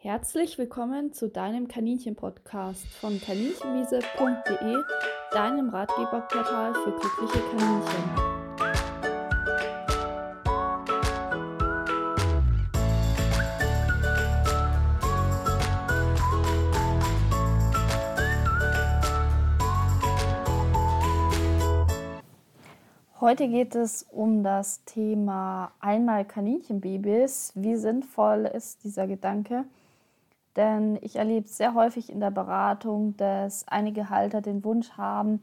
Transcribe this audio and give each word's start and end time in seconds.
Herzlich 0.00 0.56
willkommen 0.58 1.12
zu 1.12 1.28
deinem 1.28 1.66
Kaninchen-Podcast 1.66 2.86
von 2.86 3.20
kaninchenwiese.de, 3.20 4.76
deinem 5.32 5.70
Ratgeberportal 5.70 6.72
für 6.72 6.92
glückliche 6.92 7.40
Kaninchen. 7.50 8.38
Heute 23.20 23.48
geht 23.48 23.74
es 23.74 24.04
um 24.04 24.44
das 24.44 24.84
Thema 24.84 25.72
einmal 25.80 26.24
Kaninchenbabys. 26.24 27.50
Wie 27.56 27.74
sinnvoll 27.74 28.48
ist 28.54 28.84
dieser 28.84 29.08
Gedanke? 29.08 29.64
Denn 30.58 30.98
ich 31.02 31.16
erlebe 31.16 31.46
sehr 31.46 31.74
häufig 31.74 32.10
in 32.10 32.18
der 32.18 32.32
Beratung, 32.32 33.16
dass 33.16 33.66
einige 33.68 34.10
Halter 34.10 34.40
den 34.42 34.64
Wunsch 34.64 34.90
haben, 34.98 35.40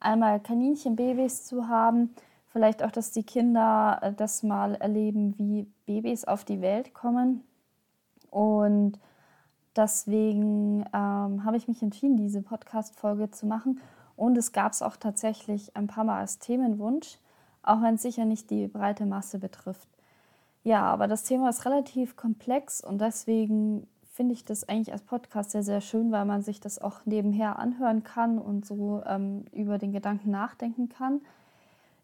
einmal 0.00 0.40
Kaninchenbabys 0.40 1.44
zu 1.44 1.68
haben. 1.68 2.14
Vielleicht 2.48 2.82
auch, 2.82 2.90
dass 2.90 3.12
die 3.12 3.24
Kinder 3.24 3.98
äh, 4.00 4.12
das 4.14 4.42
mal 4.42 4.74
erleben, 4.76 5.34
wie 5.36 5.66
Babys 5.84 6.24
auf 6.24 6.44
die 6.44 6.62
Welt 6.62 6.94
kommen. 6.94 7.44
Und 8.30 8.98
deswegen 9.76 10.86
ähm, 10.94 11.44
habe 11.44 11.58
ich 11.58 11.68
mich 11.68 11.82
entschieden, 11.82 12.16
diese 12.16 12.40
Podcast-Folge 12.40 13.30
zu 13.30 13.46
machen 13.46 13.80
und 14.16 14.38
es 14.38 14.52
gab 14.52 14.72
es 14.72 14.80
auch 14.80 14.96
tatsächlich 14.96 15.76
ein 15.76 15.88
paar 15.88 16.04
Mal 16.04 16.20
als 16.20 16.38
Themenwunsch, 16.38 17.18
auch 17.62 17.82
wenn 17.82 17.96
es 17.96 18.02
sicher 18.02 18.24
nicht 18.24 18.50
die 18.50 18.66
breite 18.68 19.04
Masse 19.04 19.38
betrifft. 19.38 19.88
Ja, 20.62 20.82
aber 20.84 21.06
das 21.06 21.24
Thema 21.24 21.50
ist 21.50 21.66
relativ 21.66 22.16
komplex 22.16 22.80
und 22.80 23.00
deswegen 23.00 23.86
finde 24.14 24.32
ich 24.32 24.44
das 24.44 24.68
eigentlich 24.68 24.92
als 24.92 25.02
Podcast 25.02 25.50
sehr, 25.50 25.64
sehr 25.64 25.80
schön, 25.80 26.12
weil 26.12 26.24
man 26.24 26.42
sich 26.42 26.60
das 26.60 26.78
auch 26.78 27.04
nebenher 27.04 27.58
anhören 27.58 28.04
kann 28.04 28.38
und 28.38 28.64
so 28.64 29.02
ähm, 29.06 29.44
über 29.50 29.76
den 29.76 29.90
Gedanken 29.90 30.30
nachdenken 30.30 30.88
kann. 30.88 31.20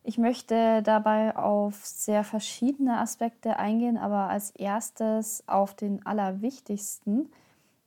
Ich 0.02 0.18
möchte 0.18 0.82
dabei 0.82 1.36
auf 1.36 1.76
sehr 1.86 2.24
verschiedene 2.24 2.98
Aspekte 2.98 3.58
eingehen, 3.58 3.96
aber 3.96 4.28
als 4.28 4.50
erstes 4.50 5.44
auf 5.46 5.74
den 5.74 6.04
allerwichtigsten, 6.04 7.30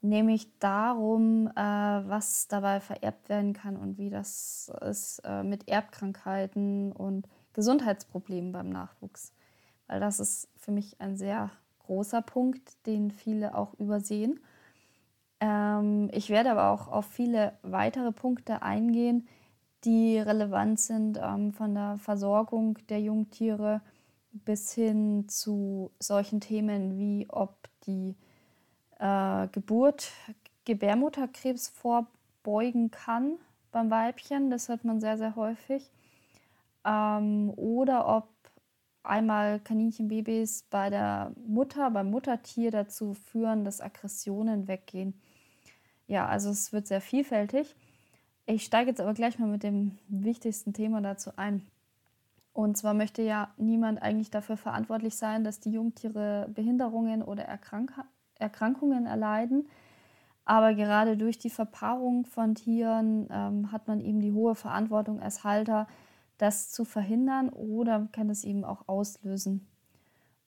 nämlich 0.01 0.47
darum, 0.59 1.47
äh, 1.47 1.61
was 1.61 2.47
dabei 2.47 2.79
vererbt 2.79 3.27
werden 3.27 3.51
kann 3.51 3.75
und 3.75 3.97
wie 3.97 4.09
das 4.09 4.71
ist 4.89 5.21
äh, 5.25 5.43
mit 5.43 5.67
Erbkrankheiten 5.67 6.93
und 6.93 7.27
Gesundheitsproblemen 7.51 8.53
beim 8.53 8.69
Nachwuchs. 8.69 9.33
Weil 9.87 9.99
das 9.99 10.21
ist 10.21 10.47
für 10.55 10.71
mich 10.71 11.01
ein 11.01 11.17
sehr 11.17 11.51
großer 11.83 12.21
Punkt, 12.21 12.85
den 12.85 13.11
viele 13.11 13.55
auch 13.55 13.73
übersehen. 13.75 14.39
Ähm, 15.39 16.09
ich 16.13 16.29
werde 16.29 16.51
aber 16.51 16.69
auch 16.69 16.87
auf 16.87 17.05
viele 17.05 17.53
weitere 17.61 18.11
Punkte 18.11 18.61
eingehen, 18.61 19.27
die 19.83 20.17
relevant 20.17 20.79
sind, 20.79 21.19
ähm, 21.21 21.51
von 21.51 21.75
der 21.75 21.97
Versorgung 21.99 22.77
der 22.89 23.01
Jungtiere 23.01 23.81
bis 24.31 24.73
hin 24.73 25.27
zu 25.27 25.91
solchen 25.99 26.41
Themen 26.41 26.97
wie 26.97 27.27
ob 27.29 27.55
die 27.85 28.15
äh, 28.99 29.47
Geburt 29.49 30.11
Gebärmutterkrebs 30.65 31.67
vorbeugen 31.69 32.89
kann 32.89 33.33
beim 33.71 33.91
Weibchen. 33.91 34.49
Das 34.49 34.69
hört 34.69 34.85
man 34.85 35.01
sehr, 35.01 35.17
sehr 35.17 35.35
häufig. 35.35 35.91
Ähm, 36.85 37.51
oder 37.55 38.07
ob 38.07 38.27
einmal 39.03 39.59
Kaninchenbabys 39.59 40.65
bei 40.69 40.89
der 40.89 41.33
Mutter, 41.45 41.91
beim 41.91 42.09
Muttertier 42.09 42.71
dazu 42.71 43.13
führen, 43.13 43.65
dass 43.65 43.81
Aggressionen 43.81 44.67
weggehen. 44.67 45.13
Ja, 46.07 46.27
also 46.27 46.49
es 46.49 46.73
wird 46.73 46.87
sehr 46.87 47.01
vielfältig. 47.01 47.75
Ich 48.45 48.65
steige 48.65 48.89
jetzt 48.89 48.99
aber 49.01 49.13
gleich 49.13 49.39
mal 49.39 49.47
mit 49.47 49.63
dem 49.63 49.97
wichtigsten 50.07 50.73
Thema 50.73 51.01
dazu 51.01 51.31
ein. 51.37 51.65
Und 52.51 52.77
zwar 52.77 52.93
möchte 52.93 53.21
ja 53.21 53.51
niemand 53.57 54.01
eigentlich 54.01 54.29
dafür 54.29 54.57
verantwortlich 54.57 55.15
sein, 55.15 55.43
dass 55.43 55.59
die 55.59 55.71
Jungtiere 55.71 56.49
Behinderungen 56.53 57.23
oder 57.23 57.43
Erkrank 57.43 57.93
Erkrankungen 58.37 59.05
erleiden. 59.05 59.67
Aber 60.45 60.73
gerade 60.73 61.15
durch 61.15 61.39
die 61.39 61.49
Verpaarung 61.49 62.25
von 62.25 62.55
Tieren 62.55 63.27
ähm, 63.31 63.71
hat 63.71 63.87
man 63.87 64.01
eben 64.01 64.19
die 64.19 64.33
hohe 64.33 64.55
Verantwortung 64.55 65.21
als 65.21 65.43
Halter, 65.43 65.87
das 66.37 66.71
zu 66.71 66.85
verhindern 66.85 67.49
oder 67.49 68.07
kann 68.11 68.29
es 68.29 68.43
eben 68.43 68.63
auch 68.65 68.87
auslösen. 68.87 69.67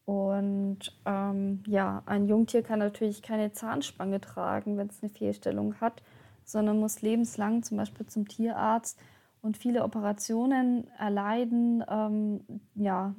Und 0.05 0.97
ähm, 1.05 1.65
ja, 1.67 2.03
ein 2.07 2.27
Jungtier 2.27 2.63
kann 2.63 2.79
natürlich 2.79 3.23
keine 3.23 3.53
Zahnspange 3.53 4.21
tragen, 4.21 4.77
wenn 4.77 4.89
es 4.89 5.03
eine 5.03 5.11
Fehlstellung 5.11 5.81
hat, 5.81 6.03
sondern 6.45 6.79
muss 6.79 7.03
lebenslang 7.03 7.65
zum 7.65 7.77
Beispiel 7.77 8.07
zum 8.07 8.29
Tierarzt 8.29 8.99
und 9.43 9.57
viele 9.57 9.83
Operationen 9.83 10.89
erleiden, 10.99 11.85
ähm, 11.89 12.41
ja, 12.77 13.15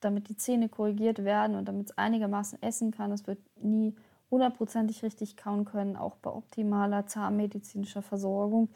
damit 0.00 0.28
die 0.28 0.36
Zähne 0.36 0.68
korrigiert 0.68 1.24
werden 1.24 1.54
und 1.56 1.66
damit 1.66 1.90
es 1.90 1.98
einigermaßen 1.98 2.62
essen 2.62 2.92
kann. 2.92 3.12
Es 3.12 3.26
wird 3.26 3.38
nie 3.62 3.94
hundertprozentig 4.30 5.02
richtig 5.02 5.36
kauen 5.36 5.64
können, 5.66 5.96
auch 5.96 6.16
bei 6.16 6.30
optimaler 6.30 7.06
zahnmedizinischer 7.06 8.02
Versorgung. 8.02 8.70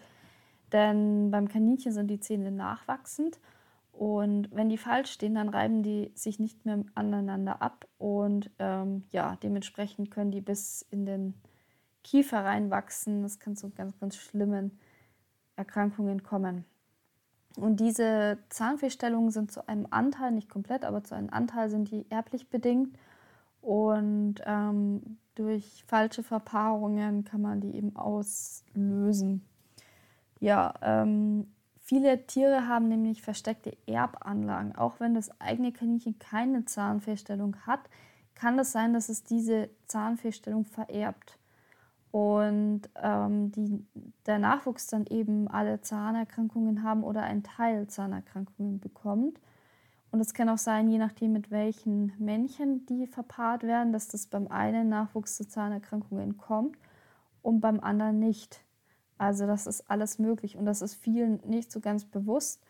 Denn 0.72 1.30
beim 1.30 1.48
Kaninchen 1.48 1.92
sind 1.92 2.08
die 2.08 2.20
Zähne 2.20 2.50
nachwachsend 2.50 3.38
und 3.96 4.54
wenn 4.54 4.68
die 4.68 4.76
falsch 4.76 5.10
stehen, 5.10 5.36
dann 5.36 5.48
reiben 5.48 5.82
die 5.82 6.12
sich 6.14 6.38
nicht 6.38 6.66
mehr 6.66 6.84
aneinander 6.94 7.62
ab 7.62 7.86
und 7.96 8.50
ähm, 8.58 9.04
ja, 9.10 9.36
dementsprechend 9.42 10.10
können 10.10 10.30
die 10.30 10.42
bis 10.42 10.82
in 10.90 11.06
den 11.06 11.34
Kiefer 12.04 12.44
reinwachsen. 12.44 13.22
Das 13.22 13.38
kann 13.38 13.56
zu 13.56 13.70
ganz, 13.70 13.98
ganz 13.98 14.16
schlimmen 14.16 14.78
Erkrankungen 15.56 16.22
kommen. 16.22 16.66
Und 17.56 17.80
diese 17.80 18.36
Zahnfehlstellungen 18.50 19.30
sind 19.30 19.50
zu 19.50 19.66
einem 19.66 19.86
Anteil, 19.90 20.30
nicht 20.30 20.50
komplett, 20.50 20.84
aber 20.84 21.02
zu 21.02 21.14
einem 21.14 21.30
Anteil 21.30 21.70
sind 21.70 21.90
die 21.90 22.04
erblich 22.10 22.50
bedingt. 22.50 22.98
Und 23.62 24.36
ähm, 24.44 25.16
durch 25.36 25.84
falsche 25.86 26.22
Verpaarungen 26.22 27.24
kann 27.24 27.40
man 27.40 27.62
die 27.62 27.74
eben 27.74 27.96
auslösen. 27.96 29.42
Ja, 30.40 30.74
ähm, 30.82 31.46
viele 31.80 32.26
Tiere 32.26 32.68
haben 32.68 32.88
nämlich 32.88 33.22
versteckte 33.22 33.76
Erbanlagen. 33.86 34.76
Auch 34.76 35.00
wenn 35.00 35.14
das 35.14 35.40
eigene 35.40 35.72
Kaninchen 35.72 36.18
keine 36.18 36.64
Zahnfehlstellung 36.64 37.56
hat, 37.66 37.80
kann 38.34 38.58
es 38.58 38.72
sein, 38.72 38.92
dass 38.92 39.08
es 39.08 39.24
diese 39.24 39.70
Zahnfehlstellung 39.86 40.64
vererbt. 40.64 41.38
Und 42.10 42.82
ähm, 43.02 43.50
die, 43.52 43.84
der 44.26 44.38
Nachwuchs 44.38 44.86
dann 44.86 45.06
eben 45.06 45.48
alle 45.48 45.80
Zahnerkrankungen 45.80 46.82
haben 46.82 47.02
oder 47.02 47.22
einen 47.22 47.42
Teil 47.42 47.88
Zahnerkrankungen 47.88 48.78
bekommt. 48.78 49.40
Und 50.10 50.20
es 50.20 50.32
kann 50.32 50.48
auch 50.48 50.58
sein, 50.58 50.88
je 50.88 50.98
nachdem, 50.98 51.32
mit 51.32 51.50
welchen 51.50 52.12
Männchen 52.18 52.86
die 52.86 53.06
verpaart 53.06 53.64
werden, 53.64 53.92
dass 53.92 54.08
das 54.08 54.28
beim 54.28 54.46
einen 54.48 54.88
Nachwuchs 54.88 55.36
zu 55.36 55.46
Zahnerkrankungen 55.46 56.38
kommt 56.38 56.78
und 57.42 57.60
beim 57.60 57.80
anderen 57.80 58.18
nicht. 58.18 58.65
Also 59.18 59.46
das 59.46 59.66
ist 59.66 59.90
alles 59.90 60.18
möglich 60.18 60.56
und 60.56 60.66
das 60.66 60.82
ist 60.82 60.94
vielen 60.94 61.40
nicht 61.46 61.72
so 61.72 61.80
ganz 61.80 62.04
bewusst. 62.04 62.62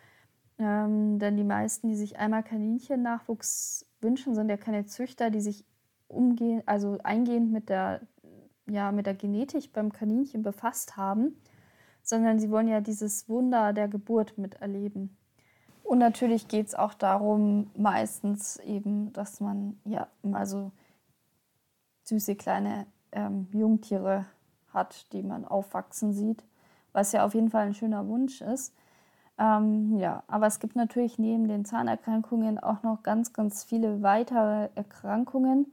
Ähm, 0.59 1.19
denn 1.19 1.37
die 1.37 1.45
meisten, 1.45 1.89
die 1.89 1.97
sich 1.97 2.19
einmal 2.19 2.43
Kaninchen-Nachwuchs 2.43 3.87
wünschen, 4.01 4.35
sind 4.35 4.49
ja 4.49 4.57
keine 4.57 4.87
Züchter, 4.87 5.31
die 5.31 5.41
sich 5.41 5.65
umgehen, 6.09 6.63
also 6.67 6.99
eingehend 7.03 7.53
mit 7.53 7.69
der, 7.69 8.01
ja, 8.67 8.93
mit 8.93 9.07
der 9.07 9.15
Genetik 9.15 9.73
beim 9.73 9.93
Kaninchen 9.93 10.43
befasst 10.43 10.97
haben, 10.97 11.37
sondern 12.03 12.39
sie 12.39 12.51
wollen 12.51 12.69
ja 12.69 12.81
dieses 12.81 13.29
Wunder 13.29 13.73
der 13.73 13.89
Geburt 13.89 14.39
miterleben. 14.39 15.17
Und 15.83 15.99
natürlich 15.99 16.49
geht 16.49 16.67
es 16.67 16.75
auch 16.75 16.95
darum, 16.95 17.71
meistens 17.77 18.57
eben, 18.59 19.13
dass 19.13 19.41
man 19.41 19.79
ja 19.85 20.09
mal 20.23 20.47
so 20.47 20.73
süße 22.03 22.35
kleine 22.35 22.87
ähm, 23.13 23.49
Jungtiere 23.53 24.27
hat, 24.77 25.13
die 25.13 25.25
man 25.25 25.45
aufwachsen 25.45 26.13
sieht, 26.13 26.45
was 26.93 27.11
ja 27.11 27.25
auf 27.27 27.35
jeden 27.35 27.51
Fall 27.51 27.67
ein 27.67 27.75
schöner 27.75 28.07
Wunsch 28.07 28.41
ist. 28.41 28.73
Ähm, 29.39 29.99
ja, 29.99 30.23
aber 30.29 30.47
es 30.47 30.61
gibt 30.61 30.77
natürlich 30.77 31.19
neben 31.19 31.49
den 31.49 31.65
Zahnerkrankungen 31.65 32.59
auch 32.59 32.83
noch 32.83 33.03
ganz, 33.03 33.33
ganz 33.33 33.65
viele 33.65 34.03
weitere 34.03 34.69
Erkrankungen, 34.77 35.73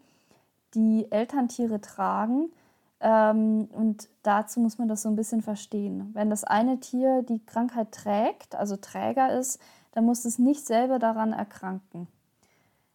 die 0.73 1.07
Elterntiere 1.11 1.79
tragen. 1.79 2.51
Ähm, 2.99 3.69
und 3.71 4.09
dazu 4.23 4.59
muss 4.59 4.77
man 4.77 4.87
das 4.87 5.03
so 5.03 5.09
ein 5.09 5.15
bisschen 5.15 5.41
verstehen. 5.41 6.09
Wenn 6.13 6.29
das 6.29 6.43
eine 6.43 6.79
Tier 6.79 7.21
die 7.23 7.45
Krankheit 7.45 7.91
trägt, 7.91 8.55
also 8.55 8.75
Träger 8.75 9.37
ist, 9.37 9.61
dann 9.91 10.05
muss 10.05 10.25
es 10.25 10.39
nicht 10.39 10.65
selber 10.65 10.99
daran 10.99 11.33
erkranken. 11.33 12.07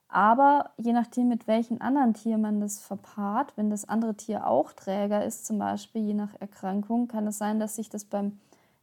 Aber 0.09 0.71
je 0.79 0.95
nachdem, 0.95 1.29
mit 1.29 1.47
welchem 1.47 1.83
anderen 1.83 2.15
Tier 2.15 2.39
man 2.39 2.61
das 2.61 2.81
verpaart, 2.81 3.53
wenn 3.57 3.69
das 3.69 3.87
andere 3.89 4.15
Tier 4.15 4.47
auch 4.47 4.73
Träger 4.73 5.25
ist, 5.25 5.47
zum 5.47 5.59
Beispiel 5.59 6.03
je 6.03 6.15
nach 6.15 6.35
Erkrankung, 6.41 7.09
kann 7.09 7.27
es 7.27 7.39
sein, 7.39 7.61
dass 7.61 7.77
sich 7.77 7.91
das 7.91 8.05
beim 8.05 8.41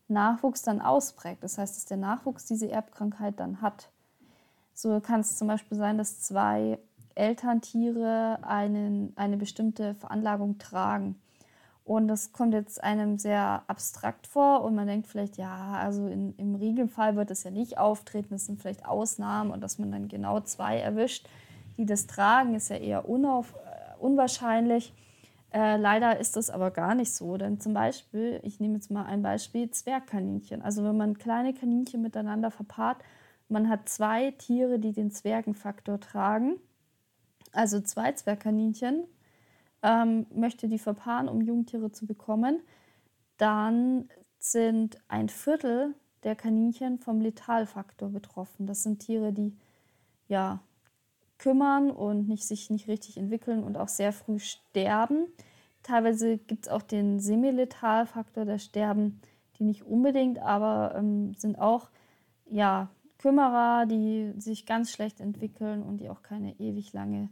Nachwuchs 0.08 0.62
dann 0.62 0.82
ausprägt. 0.82 1.44
Das 1.44 1.58
heißt, 1.58 1.76
dass 1.76 1.86
der 1.86 1.98
Nachwuchs 1.98 2.46
diese 2.46 2.70
Erbkrankheit 2.70 3.40
dann 3.40 3.62
hat. 3.62 3.90
So 4.74 5.00
kann 5.00 5.22
es 5.22 5.38
zum 5.38 5.48
Beispiel 5.48 5.78
sein, 5.78 5.98
dass 5.98 6.22
zwei 6.22 6.78
Elterntiere 7.16 8.40
einen, 8.44 9.14
eine 9.16 9.38
bestimmte 9.38 9.96
Veranlagung 9.96 10.60
tragen. 10.60 11.20
Und 11.86 12.08
das 12.08 12.34
kommt 12.34 12.56
jetzt 12.56 12.84
einem 12.84 13.20
sehr 13.20 13.62
abstrakt 13.68 14.26
vor 14.26 14.64
und 14.64 14.74
man 14.74 14.88
denkt 14.88 15.06
vielleicht, 15.06 15.38
ja, 15.38 15.76
also 15.80 16.08
in, 16.08 16.36
im 16.38 16.56
Regelfall 16.56 17.16
wird 17.16 17.30
es 17.30 17.44
ja 17.44 17.52
nicht 17.52 17.78
auftreten, 17.78 18.30
das 18.32 18.48
sind 18.48 18.60
vielleicht 18.60 18.88
Ausnahmen 18.88 19.52
und 19.52 19.62
dass 19.62 19.78
man 19.78 19.92
dann 19.92 20.08
genau 20.08 20.40
zwei 20.40 20.80
erwischt, 20.80 21.30
die 21.78 21.86
das 21.86 22.08
tragen, 22.08 22.56
ist 22.56 22.72
ja 22.72 22.78
eher 22.78 23.08
unauf, 23.08 23.54
äh, 23.54 24.04
unwahrscheinlich. 24.04 24.94
Äh, 25.54 25.78
leider 25.78 26.20
ist 26.20 26.36
das 26.38 26.50
aber 26.50 26.72
gar 26.72 26.96
nicht 26.96 27.14
so, 27.14 27.38
denn 27.38 27.60
zum 27.60 27.76
Beispiel, 27.76 28.40
ich 28.42 28.60
nehme 28.60 28.74
jetzt 28.74 28.90
mal 28.90 29.06
ein 29.06 29.22
Beispiel, 29.22 29.70
Zwergkaninchen. 29.70 30.64
Also 30.64 30.84
wenn 30.84 30.98
man 30.98 31.20
kleine 31.20 31.54
Kaninchen 31.54 32.02
miteinander 32.02 32.50
verpaart, 32.50 32.98
man 33.48 33.70
hat 33.70 33.88
zwei 33.90 34.32
Tiere, 34.32 34.80
die 34.80 34.92
den 34.92 35.12
Zwergenfaktor 35.12 36.00
tragen, 36.00 36.56
also 37.52 37.80
zwei 37.80 38.12
Zwergkaninchen, 38.12 39.04
ähm, 39.86 40.26
möchte 40.34 40.68
die 40.68 40.80
verpaaren, 40.80 41.30
um 41.30 41.42
Jungtiere 41.42 41.92
zu 41.92 42.08
bekommen, 42.08 42.60
dann 43.38 44.10
sind 44.40 44.98
ein 45.08 45.30
Viertel 45.30 45.94
der 46.24 46.36
Kaninchen 46.36 46.98
vom 46.98 47.22
Letalfaktor 47.22 48.10
betroffen. 48.10 48.66
Das 48.66 48.82
sind 48.82 49.00
Tiere, 49.00 49.32
die 49.32 49.56
ja 50.28 50.60
kümmern 51.38 51.92
und 51.92 52.28
nicht, 52.28 52.48
sich 52.48 52.72
nicht 52.72 52.88
richtig 52.88 53.18
entwickeln 53.18 53.64
und 53.64 53.78
auch 53.78 53.90
sehr 53.90 54.12
früh 54.12 54.40
sterben. 54.40 55.28
Teilweise 55.84 56.40
gibt 56.40 56.66
es 56.66 56.72
auch 56.72 56.82
den 56.82 57.20
Semiletalfaktor, 57.20 58.46
da 58.46 58.58
sterben 58.58 59.22
die 59.60 59.66
nicht 59.66 59.84
unbedingt, 59.84 60.40
aber 60.40 60.96
ähm, 60.98 61.36
sind 61.36 61.60
auch 61.60 61.90
ja, 62.50 62.90
Kümmerer, 63.20 63.86
die 63.86 64.34
sich 64.38 64.66
ganz 64.66 64.92
schlecht 64.92 65.20
entwickeln 65.20 65.84
und 65.84 65.98
die 65.98 66.10
auch 66.10 66.24
keine 66.24 66.60
ewig 66.60 66.92
lange 66.94 67.30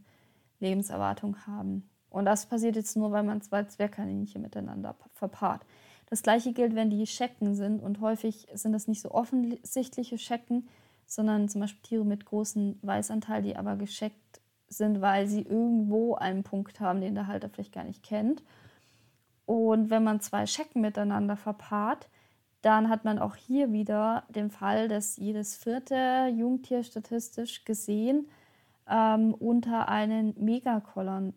Lebenserwartung 0.60 1.48
haben. 1.48 1.90
Und 2.14 2.26
das 2.26 2.46
passiert 2.46 2.76
jetzt 2.76 2.96
nur, 2.96 3.12
weil 3.12 3.24
man 3.24 3.42
zwei 3.42 3.64
Zwergkaninchen 3.64 4.44
miteinander 4.44 4.96
verpaart. 5.14 5.66
Das 6.12 6.22
gleiche 6.22 6.54
gilt, 6.54 6.76
wenn 6.76 6.92
die 6.92 7.08
Schecken 7.08 7.56
sind 7.56 7.82
und 7.82 8.02
häufig 8.02 8.48
sind 8.54 8.72
das 8.72 8.88
nicht 8.88 9.02
so 9.02 9.10
offensichtliche 9.10 10.20
Schecken, 10.20 10.68
sondern 11.08 11.50
zum 11.50 11.62
Beispiel 11.62 11.82
Tiere 11.82 12.06
mit 12.06 12.26
großem 12.26 12.78
Weißanteil, 12.84 13.42
die 13.42 13.56
aber 13.56 13.78
gescheckt 13.78 14.42
sind, 14.68 15.02
weil 15.02 15.26
sie 15.26 15.42
irgendwo 15.42 16.14
einen 16.14 16.44
Punkt 16.44 16.80
haben, 16.80 17.02
den 17.02 17.16
der 17.16 17.26
Halter 17.26 17.50
vielleicht 17.50 17.74
gar 17.74 17.84
nicht 17.84 18.04
kennt. 18.04 18.44
Und 19.48 19.90
wenn 19.90 20.04
man 20.04 20.22
zwei 20.22 20.46
Schecken 20.46 20.82
miteinander 20.82 21.36
verpaart, 21.36 22.10
dann 22.62 22.90
hat 22.90 23.06
man 23.06 23.18
auch 23.18 23.36
hier 23.36 23.72
wieder 23.72 24.26
den 24.30 24.52
Fall, 24.52 24.88
dass 24.88 25.18
jedes 25.18 25.58
vierte 25.58 26.32
Jungtier 26.32 26.84
statistisch 26.84 27.66
gesehen 27.66 28.28
ähm, 28.88 29.34
unter 29.34 29.90
einen 29.90 30.36
Megakollern 30.38 31.34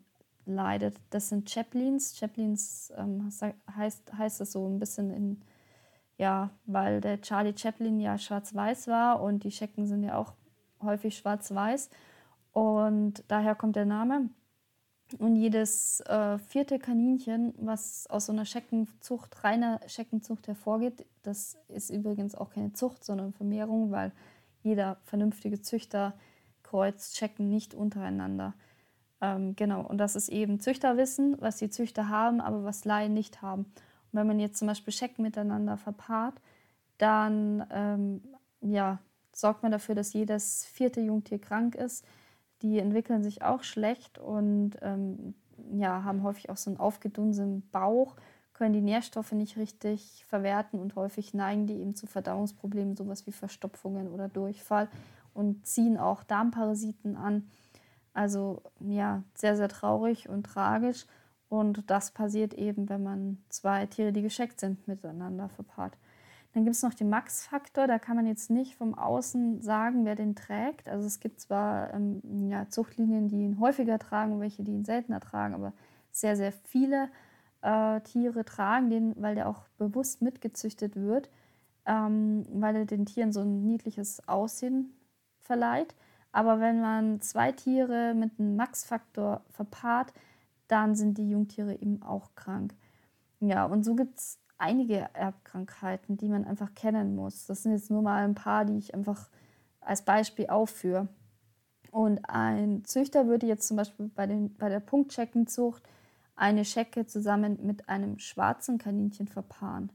leidet. 0.47 0.95
Das 1.09 1.29
sind 1.29 1.49
Chaplins. 1.49 2.17
Chaplins 2.17 2.91
ähm, 2.97 3.29
heißt, 3.75 4.13
heißt 4.17 4.41
es 4.41 4.51
so 4.51 4.67
ein 4.67 4.79
bisschen 4.79 5.11
in, 5.11 5.41
ja, 6.17 6.49
weil 6.65 7.01
der 7.01 7.21
Charlie 7.21 7.57
Chaplin 7.57 7.99
ja 7.99 8.17
schwarz-weiß 8.17 8.87
war 8.87 9.21
und 9.21 9.43
die 9.43 9.51
Schecken 9.51 9.85
sind 9.85 10.03
ja 10.03 10.17
auch 10.17 10.33
häufig 10.81 11.17
schwarz-weiß. 11.17 11.89
Und 12.53 13.23
daher 13.27 13.55
kommt 13.55 13.75
der 13.75 13.85
Name. 13.85 14.29
Und 15.19 15.37
jedes 15.37 16.01
äh, 16.01 16.37
vierte 16.37 16.79
Kaninchen, 16.79 17.53
was 17.57 18.07
aus 18.07 18.25
so 18.25 18.33
einer 18.33 18.45
Scheckenzucht, 18.45 19.43
reiner 19.43 19.79
Scheckenzucht 19.87 20.47
hervorgeht, 20.47 21.05
das 21.23 21.57
ist 21.69 21.89
übrigens 21.89 22.35
auch 22.35 22.49
keine 22.49 22.73
Zucht, 22.73 23.05
sondern 23.05 23.31
Vermehrung, 23.31 23.91
weil 23.91 24.11
jeder 24.63 24.97
vernünftige 25.03 25.61
Züchter 25.61 26.13
kreuzt 26.63 27.15
Schecken 27.15 27.47
nicht 27.47 27.73
untereinander. 27.73 28.53
Ähm, 29.21 29.55
genau, 29.55 29.81
und 29.81 29.97
das 29.97 30.15
ist 30.15 30.29
eben 30.29 30.59
Züchterwissen, 30.59 31.37
was 31.39 31.57
die 31.57 31.69
Züchter 31.69 32.09
haben, 32.09 32.39
aber 32.41 32.63
was 32.63 32.85
Laien 32.85 33.13
nicht 33.13 33.41
haben. 33.41 33.61
Und 33.61 34.19
wenn 34.19 34.27
man 34.27 34.39
jetzt 34.39 34.59
zum 34.59 34.67
Beispiel 34.67 34.93
Schecken 34.93 35.23
miteinander 35.23 35.77
verpaart, 35.77 36.39
dann 36.97 37.65
ähm, 37.71 38.21
ja, 38.61 38.99
sorgt 39.33 39.63
man 39.63 39.71
dafür, 39.71 39.95
dass 39.95 40.13
jedes 40.13 40.65
vierte 40.65 41.01
Jungtier 41.01 41.39
krank 41.39 41.75
ist. 41.75 42.05
Die 42.61 42.79
entwickeln 42.79 43.23
sich 43.23 43.43
auch 43.43 43.63
schlecht 43.63 44.17
und 44.17 44.77
ähm, 44.81 45.35
ja, 45.73 46.03
haben 46.03 46.23
häufig 46.23 46.49
auch 46.49 46.57
so 46.57 46.69
einen 46.69 46.79
aufgedunsenen 46.79 47.67
Bauch, 47.69 48.15
können 48.53 48.73
die 48.73 48.81
Nährstoffe 48.81 49.33
nicht 49.33 49.57
richtig 49.57 50.25
verwerten 50.27 50.79
und 50.79 50.95
häufig 50.95 51.33
neigen 51.35 51.67
die 51.67 51.75
eben 51.75 51.93
zu 51.93 52.07
Verdauungsproblemen, 52.07 52.95
sowas 52.95 53.27
wie 53.27 53.31
Verstopfungen 53.31 54.07
oder 54.09 54.27
Durchfall 54.27 54.89
und 55.35 55.67
ziehen 55.67 55.97
auch 55.97 56.23
Darmparasiten 56.23 57.15
an. 57.15 57.47
Also 58.17 58.63
ja, 58.79 59.21
sehr, 59.35 59.55
sehr 59.55 59.69
traurig 59.69 60.27
und 60.27 60.43
tragisch. 60.43 61.05
Und 61.49 61.87
das 61.91 62.09
passiert 62.09 62.55
eben, 62.55 62.89
wenn 62.89 63.03
man 63.03 63.37
zwei 63.47 63.85
Tiere, 63.85 64.11
die 64.11 64.23
gescheckt 64.23 64.59
sind, 64.59 64.87
miteinander 64.87 65.49
verpaart. 65.49 65.95
Dann 66.53 66.63
gibt 66.63 66.75
es 66.75 66.81
noch 66.81 66.95
den 66.95 67.11
Max-Faktor, 67.11 67.85
da 67.85 67.99
kann 67.99 68.15
man 68.15 68.25
jetzt 68.25 68.49
nicht 68.49 68.75
vom 68.75 68.95
Außen 68.95 69.61
sagen, 69.61 70.03
wer 70.03 70.15
den 70.15 70.35
trägt. 70.35 70.89
Also 70.89 71.05
es 71.05 71.19
gibt 71.19 71.39
zwar 71.39 71.93
ähm, 71.93 72.49
ja, 72.49 72.67
Zuchtlinien, 72.69 73.27
die 73.27 73.43
ihn 73.43 73.59
häufiger 73.59 73.99
tragen, 73.99 74.39
welche, 74.39 74.63
die 74.63 74.71
ihn 74.71 74.83
seltener 74.83 75.19
tragen, 75.19 75.53
aber 75.53 75.73
sehr, 76.11 76.35
sehr 76.35 76.51
viele 76.51 77.09
äh, 77.61 78.01
Tiere 78.01 78.45
tragen 78.45 78.89
den, 78.89 79.13
weil 79.21 79.35
der 79.35 79.47
auch 79.47 79.67
bewusst 79.77 80.23
mitgezüchtet 80.23 80.95
wird, 80.95 81.29
ähm, 81.85 82.47
weil 82.49 82.77
er 82.77 82.85
den 82.85 83.05
Tieren 83.05 83.31
so 83.31 83.41
ein 83.41 83.67
niedliches 83.67 84.27
Aussehen 84.27 84.95
verleiht. 85.39 85.93
Aber 86.37 86.59
wenn 86.59 86.81
man 86.81 87.19
zwei 87.19 87.51
Tiere 87.51 88.13
mit 88.13 88.39
einem 88.39 88.55
Max-Faktor 88.57 89.41
verpaart, 89.49 90.13
dann 90.67 90.93
sind 90.93 91.17
die 91.17 91.31
Jungtiere 91.31 91.73
eben 91.73 92.03
auch 92.03 92.35
krank. 92.35 92.75
Ja, 93.39 93.65
und 93.65 93.83
so 93.83 93.95
gibt 93.95 94.19
es 94.19 94.39
einige 94.59 95.09
Erbkrankheiten, 95.15 96.15
die 96.15 96.29
man 96.29 96.45
einfach 96.45 96.75
kennen 96.75 97.15
muss. 97.15 97.47
Das 97.47 97.63
sind 97.63 97.71
jetzt 97.71 97.89
nur 97.89 98.03
mal 98.03 98.23
ein 98.23 98.35
paar, 98.35 98.65
die 98.65 98.77
ich 98.77 98.93
einfach 98.93 99.31
als 99.81 100.03
Beispiel 100.03 100.45
aufführe. 100.45 101.07
Und 101.89 102.19
ein 102.29 102.83
Züchter 102.85 103.25
würde 103.25 103.47
jetzt 103.47 103.67
zum 103.67 103.77
Beispiel 103.77 104.07
bei, 104.09 104.27
den, 104.27 104.55
bei 104.57 104.69
der 104.69 104.79
Punktscheckenzucht 104.79 105.81
eine 106.35 106.65
Schecke 106.65 107.07
zusammen 107.07 107.65
mit 107.65 107.89
einem 107.89 108.19
schwarzen 108.19 108.77
Kaninchen 108.77 109.27
verpaaren. 109.27 109.91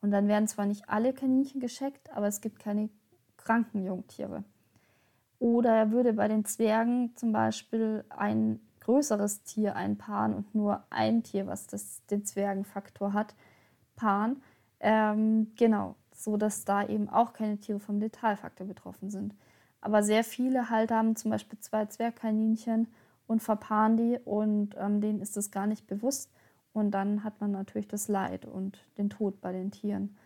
Und 0.00 0.10
dann 0.10 0.26
werden 0.26 0.48
zwar 0.48 0.66
nicht 0.66 0.88
alle 0.88 1.12
Kaninchen 1.12 1.60
gescheckt, 1.60 2.10
aber 2.12 2.26
es 2.26 2.40
gibt 2.40 2.58
keine 2.58 2.90
kranken 3.36 3.84
Jungtiere. 3.84 4.42
Oder 5.44 5.76
er 5.76 5.90
würde 5.90 6.14
bei 6.14 6.26
den 6.26 6.46
Zwergen 6.46 7.14
zum 7.16 7.32
Beispiel 7.32 8.02
ein 8.08 8.60
größeres 8.80 9.42
Tier 9.42 9.76
einpaaren 9.76 10.32
und 10.32 10.54
nur 10.54 10.82
ein 10.88 11.22
Tier, 11.22 11.46
was 11.46 11.66
das, 11.66 12.00
den 12.06 12.24
Zwergenfaktor 12.24 13.12
hat, 13.12 13.34
paaren. 13.94 14.42
Ähm, 14.80 15.52
genau, 15.54 15.96
so 16.14 16.38
dass 16.38 16.64
da 16.64 16.86
eben 16.86 17.10
auch 17.10 17.34
keine 17.34 17.58
Tiere 17.58 17.78
vom 17.78 18.00
Letalfaktor 18.00 18.66
betroffen 18.66 19.10
sind. 19.10 19.34
Aber 19.82 20.02
sehr 20.02 20.24
viele 20.24 20.70
halt 20.70 20.90
haben 20.90 21.14
zum 21.14 21.30
Beispiel 21.30 21.58
zwei 21.58 21.84
Zwergkaninchen 21.84 22.88
und 23.26 23.42
verpaaren 23.42 23.98
die 23.98 24.18
und 24.24 24.74
ähm, 24.78 25.02
denen 25.02 25.20
ist 25.20 25.36
es 25.36 25.50
gar 25.50 25.66
nicht 25.66 25.86
bewusst. 25.86 26.32
Und 26.72 26.92
dann 26.92 27.22
hat 27.22 27.42
man 27.42 27.50
natürlich 27.50 27.88
das 27.88 28.08
Leid 28.08 28.46
und 28.46 28.78
den 28.96 29.10
Tod 29.10 29.42
bei 29.42 29.52
den 29.52 29.70
Tieren 29.70 30.16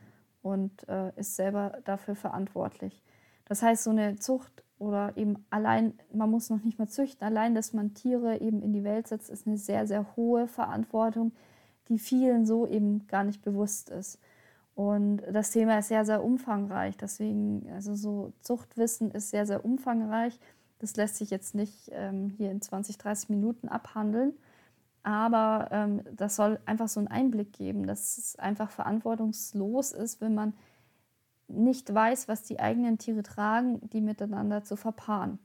und 0.43 0.89
äh, 0.89 1.11
ist 1.17 1.35
selber 1.35 1.81
dafür 1.85 2.15
verantwortlich. 2.15 3.03
Das 3.47 3.63
heißt, 3.63 3.83
so 3.83 3.91
eine 3.91 4.15
Zucht 4.15 4.63
oder 4.79 5.17
eben 5.17 5.45
allein, 5.51 5.95
man 6.13 6.31
muss 6.31 6.51
noch 6.51 6.63
nicht 6.63 6.79
mal 6.79 6.89
züchten, 6.89 7.27
allein, 7.27 7.55
dass 7.55 7.73
man 7.73 7.95
Tiere 7.95 8.41
eben 8.41 8.63
in 8.63 8.73
die 8.73 8.85
Welt 8.85 9.09
setzt, 9.09 9.31
ist 9.31 9.47
eine 9.47 9.59
sehr, 9.59 9.87
sehr 9.87 10.17
hohe 10.17 10.47
Verantwortung, 10.47 11.33
die 11.89 11.99
vielen 11.99 12.47
so 12.47 12.67
eben 12.67 13.07
gar 13.07 13.25
nicht 13.25 13.43
bewusst 13.43 13.91
ist. 13.91 14.19
Und 14.75 15.23
das 15.33 15.51
Thema 15.51 15.79
ist 15.81 15.89
sehr, 15.89 16.05
sehr 16.05 16.23
umfangreich. 16.23 16.97
Deswegen, 16.97 17.69
also 17.75 17.97
so 17.97 18.33
Zuchtwissen 18.41 19.11
ist 19.11 19.31
sehr, 19.31 19.45
sehr 19.45 19.65
umfangreich. 19.65 20.39
Das 20.79 20.95
lässt 20.95 21.17
sich 21.17 21.31
jetzt 21.31 21.57
nicht 21.57 21.91
ähm, 21.93 22.29
hier 22.37 22.53
in 22.53 22.63
20, 22.63 22.97
30 22.97 23.29
Minuten 23.31 23.69
abhandeln. 23.69 24.35
Aber 25.03 25.69
ähm, 25.73 26.03
das 26.15 26.37
soll 26.37 26.61
einfach 26.65 26.87
so 26.87 27.01
einen 27.01 27.09
Einblick 27.09 27.53
geben, 27.53 27.87
dass 27.87 28.19
es 28.19 28.39
einfach 28.39 28.71
verantwortungslos 28.71 29.91
ist, 29.91 30.21
wenn 30.21 30.35
man 30.35 30.53
nicht 31.49 31.93
weiß, 31.93 32.29
was 32.29 32.43
die 32.43 32.61
eigenen 32.61 32.99
Tiere 32.99 33.23
tragen, 33.23 33.81
die 33.91 34.01
miteinander 34.01 34.63
zu 34.65 34.77
verpaaren. 34.77 35.39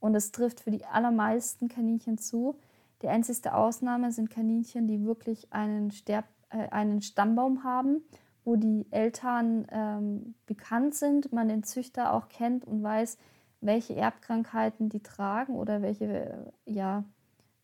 Und 0.00 0.14
es 0.14 0.32
trifft 0.32 0.60
für 0.60 0.70
die 0.70 0.84
allermeisten 0.84 1.68
Kaninchen 1.68 2.18
zu. 2.18 2.58
Die 3.02 3.08
einzige 3.08 3.54
Ausnahme 3.54 4.12
sind 4.12 4.30
Kaninchen, 4.30 4.86
die 4.86 5.04
wirklich 5.04 5.52
einen, 5.52 5.90
Sterb, 5.90 6.26
äh, 6.50 6.68
einen 6.68 7.00
Stammbaum 7.00 7.64
haben, 7.64 8.02
wo 8.44 8.56
die 8.56 8.86
Eltern 8.90 9.66
ähm, 9.70 10.34
bekannt 10.46 10.94
sind, 10.94 11.32
man 11.32 11.48
den 11.48 11.62
Züchter 11.62 12.12
auch 12.12 12.28
kennt 12.28 12.66
und 12.66 12.82
weiß, 12.82 13.16
welche 13.60 13.96
Erbkrankheiten 13.96 14.90
die 14.90 15.02
tragen 15.02 15.54
oder 15.54 15.80
welche, 15.80 16.04
äh, 16.04 16.52
ja, 16.66 17.04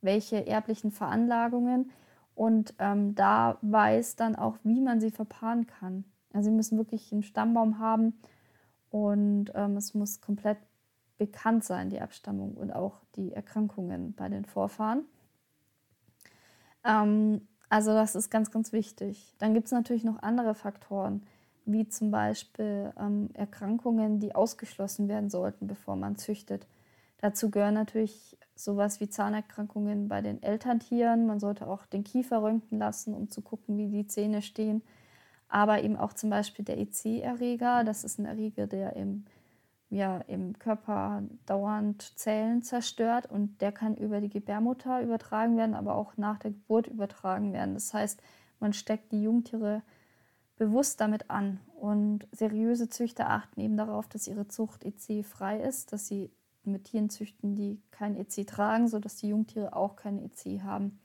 welche 0.00 0.46
erblichen 0.46 0.92
Veranlagungen. 0.92 1.90
Und 2.34 2.74
ähm, 2.78 3.14
da 3.14 3.58
weiß 3.60 4.16
dann 4.16 4.34
auch, 4.34 4.56
wie 4.62 4.80
man 4.80 5.00
sie 5.00 5.10
verpaaren 5.10 5.66
kann. 5.66 6.04
Also 6.32 6.50
sie 6.50 6.56
müssen 6.56 6.78
wirklich 6.78 7.12
einen 7.12 7.22
Stammbaum 7.22 7.78
haben 7.78 8.20
und 8.90 9.52
ähm, 9.54 9.76
es 9.76 9.94
muss 9.94 10.20
komplett 10.20 10.58
bekannt 11.18 11.64
sein, 11.64 11.90
die 11.90 12.00
Abstammung 12.00 12.54
und 12.54 12.72
auch 12.72 13.02
die 13.16 13.32
Erkrankungen 13.32 14.14
bei 14.14 14.28
den 14.28 14.44
Vorfahren. 14.44 15.04
Ähm, 16.84 17.46
also 17.68 17.92
das 17.92 18.14
ist 18.14 18.30
ganz, 18.30 18.50
ganz 18.50 18.72
wichtig. 18.72 19.34
Dann 19.38 19.54
gibt 19.54 19.66
es 19.66 19.72
natürlich 19.72 20.02
noch 20.02 20.22
andere 20.22 20.54
Faktoren, 20.54 21.22
wie 21.66 21.86
zum 21.88 22.10
Beispiel 22.10 22.92
ähm, 22.98 23.30
Erkrankungen, 23.34 24.18
die 24.18 24.34
ausgeschlossen 24.34 25.08
werden 25.08 25.30
sollten, 25.30 25.66
bevor 25.66 25.94
man 25.94 26.16
züchtet. 26.16 26.66
Dazu 27.18 27.50
gehören 27.50 27.74
natürlich 27.74 28.38
sowas 28.54 29.00
wie 29.00 29.08
Zahnerkrankungen 29.08 30.08
bei 30.08 30.22
den 30.22 30.42
Elterntieren. 30.42 31.26
Man 31.26 31.38
sollte 31.38 31.66
auch 31.66 31.86
den 31.86 32.02
Kiefer 32.02 32.42
röntgen 32.42 32.78
lassen, 32.78 33.14
um 33.14 33.30
zu 33.30 33.42
gucken, 33.42 33.76
wie 33.76 33.88
die 33.88 34.06
Zähne 34.06 34.42
stehen. 34.42 34.82
Aber 35.50 35.82
eben 35.82 35.96
auch 35.96 36.12
zum 36.12 36.30
Beispiel 36.30 36.64
der 36.64 36.78
EC-Erreger. 36.78 37.84
Das 37.84 38.04
ist 38.04 38.18
ein 38.18 38.24
Erreger, 38.24 38.66
der 38.66 38.94
im, 38.96 39.24
ja, 39.90 40.18
im 40.28 40.58
Körper 40.58 41.24
dauernd 41.44 42.16
Zellen 42.16 42.62
zerstört 42.62 43.26
und 43.26 43.60
der 43.60 43.72
kann 43.72 43.96
über 43.96 44.20
die 44.20 44.30
Gebärmutter 44.30 45.02
übertragen 45.02 45.56
werden, 45.56 45.74
aber 45.74 45.96
auch 45.96 46.16
nach 46.16 46.38
der 46.38 46.52
Geburt 46.52 46.86
übertragen 46.86 47.52
werden. 47.52 47.74
Das 47.74 47.92
heißt, 47.92 48.22
man 48.60 48.72
steckt 48.72 49.10
die 49.10 49.22
Jungtiere 49.22 49.82
bewusst 50.56 51.00
damit 51.00 51.30
an. 51.30 51.58
Und 51.74 52.28
seriöse 52.32 52.88
Züchter 52.88 53.28
achten 53.28 53.60
eben 53.60 53.76
darauf, 53.76 54.06
dass 54.08 54.28
ihre 54.28 54.46
Zucht 54.46 54.84
EC-frei 54.84 55.60
ist, 55.60 55.92
dass 55.92 56.06
sie 56.06 56.30
mit 56.62 56.84
Tieren 56.84 57.10
züchten, 57.10 57.56
die 57.56 57.80
kein 57.90 58.16
EC 58.16 58.46
tragen, 58.46 58.86
sodass 58.86 59.16
die 59.16 59.28
Jungtiere 59.28 59.74
auch 59.74 59.96
kein 59.96 60.18
EC 60.18 60.62
haben. 60.62 61.00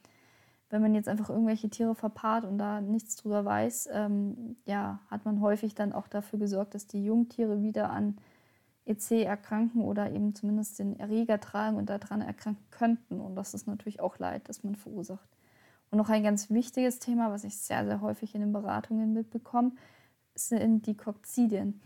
Wenn 0.69 0.81
man 0.81 0.95
jetzt 0.95 1.07
einfach 1.07 1.29
irgendwelche 1.29 1.69
Tiere 1.69 1.95
verpaart 1.95 2.43
und 2.45 2.57
da 2.57 2.81
nichts 2.81 3.15
drüber 3.15 3.45
weiß, 3.45 3.89
ähm, 3.91 4.57
ja, 4.65 4.99
hat 5.09 5.25
man 5.25 5.41
häufig 5.41 5.75
dann 5.75 5.93
auch 5.93 6.07
dafür 6.07 6.39
gesorgt, 6.39 6.73
dass 6.73 6.87
die 6.87 7.03
Jungtiere 7.03 7.61
wieder 7.61 7.91
an 7.91 8.17
EC 8.85 9.23
erkranken 9.23 9.81
oder 9.81 10.11
eben 10.11 10.35
zumindest 10.35 10.79
den 10.79 10.99
Erreger 10.99 11.39
tragen 11.39 11.77
und 11.77 11.89
daran 11.89 12.21
erkranken 12.21 12.65
könnten. 12.71 13.19
Und 13.19 13.35
das 13.35 13.53
ist 13.53 13.67
natürlich 13.67 13.99
auch 13.99 14.19
Leid, 14.19 14.47
das 14.49 14.63
man 14.63 14.75
verursacht. 14.75 15.29
Und 15.91 15.97
noch 15.97 16.09
ein 16.09 16.23
ganz 16.23 16.49
wichtiges 16.49 16.99
Thema, 16.99 17.31
was 17.31 17.43
ich 17.43 17.57
sehr, 17.57 17.85
sehr 17.85 18.01
häufig 18.01 18.35
in 18.35 18.41
den 18.41 18.53
Beratungen 18.53 19.13
mitbekomme, 19.13 19.71
sind 20.35 20.85
die 20.87 20.97
Kokzidien. 20.97 21.81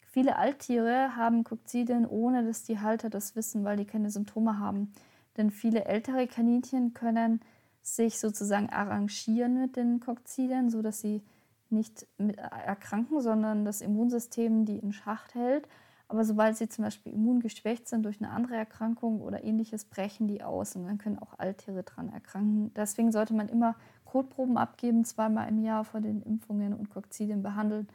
Viele 0.00 0.36
Alttiere 0.36 1.16
haben 1.16 1.44
Kokzidien, 1.44 2.06
ohne 2.06 2.44
dass 2.44 2.64
die 2.64 2.80
Halter 2.80 3.08
das 3.08 3.34
wissen, 3.34 3.64
weil 3.64 3.76
die 3.76 3.86
keine 3.86 4.10
Symptome 4.10 4.58
haben. 4.58 4.92
Denn 5.36 5.50
viele 5.50 5.86
ältere 5.86 6.26
Kaninchen 6.26 6.92
können 6.92 7.40
sich 7.82 8.18
sozusagen 8.18 8.70
arrangieren 8.70 9.60
mit 9.60 9.76
den 9.76 10.00
Kokzidien, 10.00 10.70
sodass 10.70 11.00
sie 11.00 11.22
nicht 11.70 12.06
erkranken, 12.18 13.20
sondern 13.20 13.64
das 13.64 13.80
Immunsystem 13.80 14.64
die 14.64 14.78
in 14.78 14.92
Schacht 14.92 15.34
hält. 15.34 15.68
Aber 16.08 16.24
sobald 16.24 16.58
sie 16.58 16.68
zum 16.68 16.84
Beispiel 16.84 17.14
immungeschwächt 17.14 17.88
sind 17.88 18.04
durch 18.04 18.20
eine 18.20 18.30
andere 18.30 18.54
Erkrankung 18.54 19.22
oder 19.22 19.42
ähnliches, 19.44 19.86
brechen 19.86 20.28
die 20.28 20.42
aus 20.42 20.76
und 20.76 20.84
dann 20.84 20.98
können 20.98 21.18
auch 21.18 21.38
Alttiere 21.38 21.84
dran 21.84 22.10
erkranken. 22.10 22.72
Deswegen 22.74 23.12
sollte 23.12 23.32
man 23.32 23.48
immer 23.48 23.76
Kotproben 24.04 24.58
abgeben, 24.58 25.06
zweimal 25.06 25.48
im 25.48 25.58
Jahr 25.58 25.84
vor 25.84 26.02
den 26.02 26.20
Impfungen 26.20 26.74
und 26.74 26.90
Kokzidien 26.90 27.42
behandeln. 27.42 27.88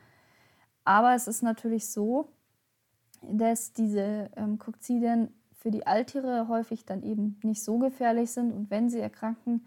Aber 0.83 1.13
es 1.13 1.27
ist 1.27 1.43
natürlich 1.43 1.91
so, 1.91 2.29
dass 3.21 3.73
diese 3.73 4.31
ähm, 4.35 4.57
Kokzidien 4.57 5.29
für 5.53 5.69
die 5.69 5.85
Alttiere 5.85 6.47
häufig 6.47 6.85
dann 6.85 7.03
eben 7.03 7.39
nicht 7.43 7.63
so 7.63 7.77
gefährlich 7.77 8.31
sind 8.31 8.51
und 8.51 8.71
wenn 8.71 8.89
sie 8.89 8.99
erkranken, 8.99 9.65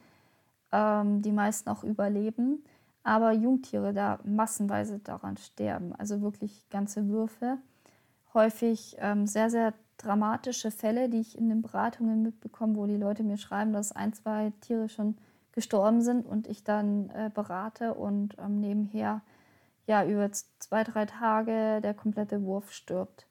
ähm, 0.72 1.22
die 1.22 1.32
meisten 1.32 1.68
auch 1.70 1.84
überleben. 1.84 2.64
Aber 3.02 3.32
Jungtiere 3.32 3.94
da 3.94 4.18
massenweise 4.24 4.98
daran 4.98 5.36
sterben, 5.36 5.94
also 5.94 6.20
wirklich 6.20 6.68
ganze 6.68 7.08
Würfe 7.08 7.58
häufig 8.34 8.96
ähm, 8.98 9.26
sehr, 9.26 9.50
sehr 9.50 9.74
dramatische 9.96 10.70
Fälle, 10.70 11.08
die 11.08 11.20
ich 11.20 11.36
in 11.36 11.48
den 11.48 11.62
Beratungen 11.62 12.22
mitbekomme, 12.22 12.76
wo 12.76 12.86
die 12.86 12.96
Leute 12.96 13.22
mir 13.22 13.36
schreiben, 13.36 13.72
dass 13.72 13.92
ein, 13.92 14.12
zwei 14.12 14.52
Tiere 14.60 14.88
schon 14.88 15.16
gestorben 15.52 16.00
sind 16.00 16.26
und 16.26 16.46
ich 16.46 16.64
dann 16.64 17.10
äh, 17.10 17.30
berate 17.32 17.94
und 17.94 18.36
ähm, 18.38 18.60
nebenher 18.60 19.20
ja 19.86 20.04
über 20.04 20.30
zwei, 20.32 20.84
drei 20.84 21.06
Tage 21.06 21.80
der 21.82 21.94
komplette 21.94 22.42
Wurf 22.44 22.72
stirbt. 22.72 23.26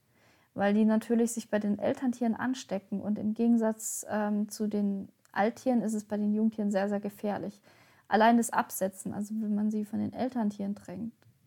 Weil 0.54 0.74
die 0.74 0.86
natürlich 0.86 1.32
sich 1.32 1.50
bei 1.50 1.60
den 1.60 1.80
Elterntieren 1.80 2.36
anstecken 2.36 3.02
und 3.02 3.18
im 3.18 3.34
Gegensatz 3.34 4.06
ähm, 4.10 4.50
zu 4.50 4.68
den 4.68 5.08
Alttieren 5.40 5.82
ist 5.82 5.94
es 5.94 6.04
bei 6.04 6.18
den 6.18 6.34
Jungtieren 6.34 6.70
sehr, 6.70 6.90
sehr 6.90 7.00
gefährlich. 7.00 7.62
Allein 8.10 8.38
das 8.38 8.52
Absetzen, 8.52 9.14
also 9.14 9.34
wenn 9.40 9.56
man 9.56 9.72
sie 9.72 9.86
von 9.86 10.00
den 10.00 10.14
Elterntieren 10.14 10.76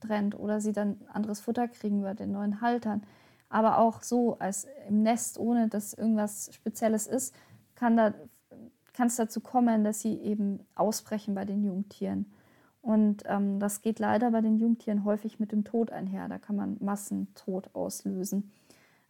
trennt, 0.00 0.34
oder 0.34 0.60
sie 0.60 0.72
dann 0.72 0.96
anderes 1.12 1.40
Futter 1.40 1.68
kriegen 1.68 2.02
bei 2.02 2.14
den 2.14 2.32
neuen 2.32 2.60
Haltern, 2.60 3.02
aber 3.50 3.78
auch 3.78 4.02
so 4.02 4.38
als 4.38 4.66
im 4.88 5.02
Nest, 5.02 5.38
ohne 5.38 5.68
dass 5.68 5.92
irgendwas 5.92 6.50
Spezielles 6.54 7.06
ist, 7.06 7.34
kann 7.74 7.96
da 7.96 8.14
kann 8.94 9.06
es 9.08 9.16
dazu 9.16 9.40
kommen, 9.40 9.84
dass 9.84 10.00
sie 10.00 10.14
eben 10.14 10.60
ausbrechen 10.74 11.34
bei 11.34 11.44
den 11.44 11.64
Jungtieren. 11.64 12.26
Und 12.82 13.22
ähm, 13.26 13.58
das 13.60 13.80
geht 13.80 13.98
leider 13.98 14.30
bei 14.32 14.40
den 14.40 14.58
Jungtieren 14.58 15.04
häufig 15.04 15.38
mit 15.38 15.52
dem 15.52 15.64
Tod 15.64 15.90
einher. 15.90 16.28
Da 16.28 16.38
kann 16.38 16.56
man 16.56 16.76
Massentod 16.80 17.74
auslösen. 17.74 18.50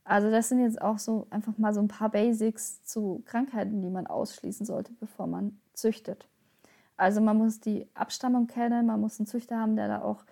Also 0.05 0.31
das 0.31 0.49
sind 0.49 0.61
jetzt 0.61 0.83
auch 0.83 0.99
so 0.99 1.27
einfach 1.31 1.57
mal 1.59 1.73
so 1.73 1.81
ein 1.81 1.89
paar 1.89 2.11
Basics 2.11 2.85
zu 2.85 3.23
Krankheiten, 3.25 3.83
die 3.83 3.91
man 3.91 4.07
ausschließen 4.07 4.67
sollte, 4.67 4.93
bevor 4.95 5.27
man 5.27 5.61
züchtet. 5.75 6.29
Also 6.97 7.21
man 7.21 7.39
muss 7.39 7.61
die 7.61 7.87
Abstammung 7.95 8.47
kennen, 8.47 8.87
man 8.87 9.01
muss 9.01 9.19
einen 9.19 9.27
Züchter 9.27 9.59
haben, 9.59 9.77
der 9.77 9.89
da 9.89 10.03
auch 10.03 10.25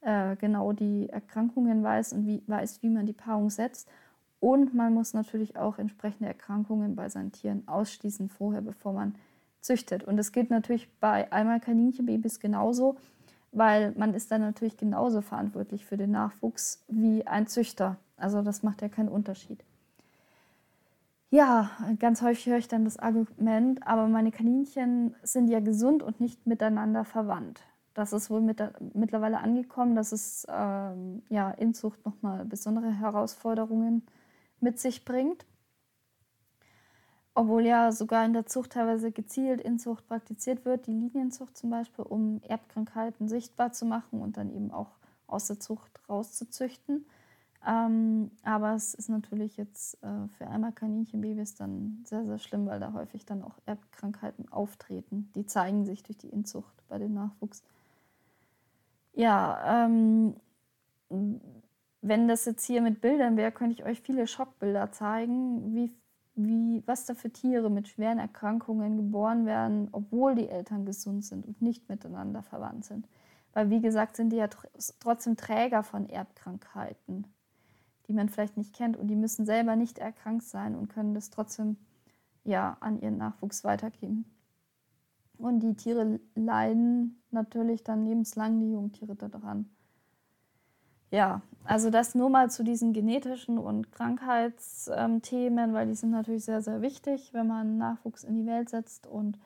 äh, 0.00 0.36
genau 0.36 0.72
die 0.72 1.08
Erkrankungen 1.08 1.82
weiß 1.82 2.12
und 2.12 2.26
wie, 2.26 2.42
weiß, 2.46 2.82
wie 2.82 2.88
man 2.88 3.06
die 3.06 3.12
Paarung 3.12 3.50
setzt. 3.50 3.88
Und 4.38 4.74
man 4.74 4.94
muss 4.94 5.14
natürlich 5.14 5.56
auch 5.56 5.78
entsprechende 5.78 6.28
Erkrankungen 6.28 6.94
bei 6.94 7.08
seinen 7.08 7.32
Tieren 7.32 7.66
ausschließen 7.66 8.28
vorher, 8.28 8.60
bevor 8.60 8.92
man 8.92 9.16
züchtet. 9.60 10.04
Und 10.04 10.16
das 10.16 10.32
gilt 10.32 10.50
natürlich 10.50 10.88
bei 11.00 11.30
einmal 11.32 11.60
Kaninchenbabys 11.60 12.38
genauso, 12.38 12.96
weil 13.52 13.92
man 13.96 14.14
ist 14.14 14.30
dann 14.30 14.42
natürlich 14.42 14.76
genauso 14.76 15.22
verantwortlich 15.22 15.84
für 15.84 15.96
den 15.96 16.12
Nachwuchs 16.12 16.84
wie 16.88 17.26
ein 17.26 17.46
Züchter. 17.46 17.96
Also 18.16 18.42
das 18.42 18.62
macht 18.62 18.82
ja 18.82 18.88
keinen 18.88 19.08
Unterschied. 19.08 19.64
Ja, 21.30 21.70
ganz 21.98 22.22
häufig 22.22 22.46
höre 22.46 22.58
ich 22.58 22.68
dann 22.68 22.84
das 22.84 22.98
Argument, 22.98 23.86
aber 23.86 24.06
meine 24.08 24.30
Kaninchen 24.30 25.14
sind 25.22 25.48
ja 25.48 25.60
gesund 25.60 26.02
und 26.02 26.20
nicht 26.20 26.46
miteinander 26.46 27.04
verwandt. 27.04 27.60
Das 27.94 28.12
ist 28.12 28.30
wohl 28.30 28.40
mit, 28.40 28.62
mittlerweile 28.94 29.38
angekommen, 29.38 29.96
dass 29.96 30.12
es 30.12 30.46
ähm, 30.48 31.22
ja, 31.28 31.50
Inzucht 31.50 32.04
nochmal 32.04 32.44
besondere 32.44 32.92
Herausforderungen 32.92 34.06
mit 34.60 34.78
sich 34.78 35.04
bringt. 35.04 35.46
Obwohl 37.34 37.66
ja 37.66 37.92
sogar 37.92 38.24
in 38.24 38.32
der 38.32 38.46
Zucht 38.46 38.72
teilweise 38.72 39.12
gezielt 39.12 39.60
Inzucht 39.60 40.06
praktiziert 40.08 40.64
wird, 40.64 40.86
die 40.86 40.92
Linienzucht 40.92 41.56
zum 41.56 41.70
Beispiel, 41.70 42.04
um 42.04 42.40
Erbkrankheiten 42.42 43.28
sichtbar 43.28 43.72
zu 43.72 43.84
machen 43.84 44.22
und 44.22 44.36
dann 44.36 44.50
eben 44.50 44.70
auch 44.70 44.96
aus 45.26 45.46
der 45.46 45.60
Zucht 45.60 46.00
rauszuzüchten. 46.08 47.04
Ähm, 47.66 48.30
aber 48.44 48.74
es 48.74 48.94
ist 48.94 49.08
natürlich 49.08 49.56
jetzt 49.56 50.00
äh, 50.02 50.28
für 50.38 50.46
einmal 50.46 50.72
Kaninchenbabys 50.72 51.56
dann 51.56 52.04
sehr, 52.04 52.24
sehr 52.24 52.38
schlimm, 52.38 52.66
weil 52.66 52.78
da 52.78 52.92
häufig 52.92 53.26
dann 53.26 53.42
auch 53.42 53.58
Erbkrankheiten 53.66 54.50
auftreten. 54.52 55.32
Die 55.34 55.46
zeigen 55.46 55.84
sich 55.84 56.04
durch 56.04 56.16
die 56.16 56.28
Inzucht 56.28 56.84
bei 56.88 56.98
dem 56.98 57.14
Nachwuchs. 57.14 57.64
Ja, 59.14 59.84
ähm, 59.84 60.36
wenn 62.02 62.28
das 62.28 62.44
jetzt 62.44 62.64
hier 62.64 62.82
mit 62.82 63.00
Bildern 63.00 63.36
wäre, 63.36 63.50
könnte 63.50 63.74
ich 63.74 63.84
euch 63.84 64.00
viele 64.00 64.28
Schockbilder 64.28 64.92
zeigen, 64.92 65.74
wie, 65.74 65.92
wie, 66.36 66.84
was 66.86 67.06
da 67.06 67.14
für 67.14 67.30
Tiere 67.30 67.70
mit 67.70 67.88
schweren 67.88 68.18
Erkrankungen 68.20 68.96
geboren 68.96 69.44
werden, 69.44 69.88
obwohl 69.90 70.36
die 70.36 70.48
Eltern 70.48 70.84
gesund 70.84 71.24
sind 71.24 71.44
und 71.44 71.62
nicht 71.62 71.88
miteinander 71.88 72.42
verwandt 72.42 72.84
sind. 72.84 73.08
Weil, 73.54 73.70
wie 73.70 73.80
gesagt, 73.80 74.16
sind 74.16 74.30
die 74.30 74.36
ja 74.36 74.48
tr 74.48 74.68
trotzdem 75.00 75.36
Träger 75.36 75.82
von 75.82 76.08
Erbkrankheiten, 76.08 77.26
die 78.08 78.12
man 78.12 78.28
vielleicht 78.28 78.56
nicht 78.56 78.74
kennt 78.74 78.96
und 78.96 79.08
die 79.08 79.16
müssen 79.16 79.46
selber 79.46 79.76
nicht 79.76 79.98
erkrankt 79.98 80.44
sein 80.44 80.74
und 80.74 80.88
können 80.88 81.14
das 81.14 81.30
trotzdem 81.30 81.76
ja, 82.44 82.76
an 82.80 83.00
ihren 83.00 83.16
Nachwuchs 83.16 83.64
weitergeben. 83.64 84.24
Und 85.38 85.60
die 85.60 85.74
Tiere 85.74 86.20
leiden 86.34 87.20
natürlich 87.30 87.84
dann 87.84 88.06
lebenslang, 88.06 88.60
die 88.60 88.72
Jungtiere 88.72 89.16
daran. 89.16 89.68
Ja, 91.10 91.42
also 91.64 91.90
das 91.90 92.14
nur 92.14 92.30
mal 92.30 92.50
zu 92.50 92.64
diesen 92.64 92.92
genetischen 92.92 93.58
und 93.58 93.92
Krankheitsthemen, 93.92 95.72
weil 95.72 95.86
die 95.86 95.94
sind 95.94 96.10
natürlich 96.10 96.44
sehr, 96.44 96.62
sehr 96.62 96.82
wichtig, 96.82 97.32
wenn 97.32 97.46
man 97.46 97.78
Nachwuchs 97.78 98.24
in 98.24 98.34
die 98.34 98.46
Welt 98.46 98.70
setzt 98.70 99.06
und 99.06 99.38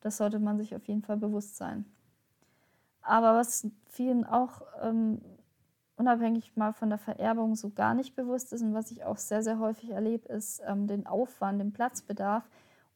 das 0.00 0.16
sollte 0.16 0.38
man 0.38 0.58
sich 0.58 0.74
auf 0.74 0.86
jeden 0.86 1.02
Fall 1.02 1.16
bewusst 1.16 1.56
sein. 1.56 1.84
Aber 3.00 3.34
was 3.34 3.68
vielen 3.86 4.24
auch 4.24 4.62
ähm, 4.82 5.20
unabhängig 5.96 6.56
mal 6.56 6.72
von 6.72 6.88
der 6.88 6.98
Vererbung 6.98 7.54
so 7.56 7.70
gar 7.70 7.94
nicht 7.94 8.16
bewusst 8.16 8.52
ist 8.52 8.62
und 8.62 8.74
was 8.74 8.90
ich 8.90 9.04
auch 9.04 9.18
sehr, 9.18 9.42
sehr 9.42 9.58
häufig 9.58 9.90
erlebe, 9.90 10.28
ist 10.28 10.62
ähm, 10.66 10.86
den 10.86 11.06
Aufwand, 11.06 11.60
den 11.60 11.72
Platzbedarf, 11.72 12.44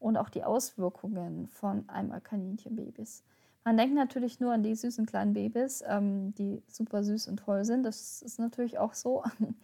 und 0.00 0.16
auch 0.16 0.28
die 0.28 0.44
Auswirkungen 0.44 1.48
von 1.48 1.88
Einmalkaninchenbabys. 1.88 3.24
Man 3.64 3.76
denkt 3.76 3.94
natürlich 3.94 4.40
nur 4.40 4.52
an 4.52 4.62
die 4.62 4.74
süßen 4.74 5.06
kleinen 5.06 5.34
Babys, 5.34 5.82
ähm, 5.86 6.34
die 6.34 6.62
super 6.68 7.02
süß 7.02 7.28
und 7.28 7.38
toll 7.38 7.64
sind. 7.64 7.82
Das 7.82 8.22
ist 8.22 8.38
natürlich 8.38 8.78
auch 8.78 8.94
so. 8.94 9.24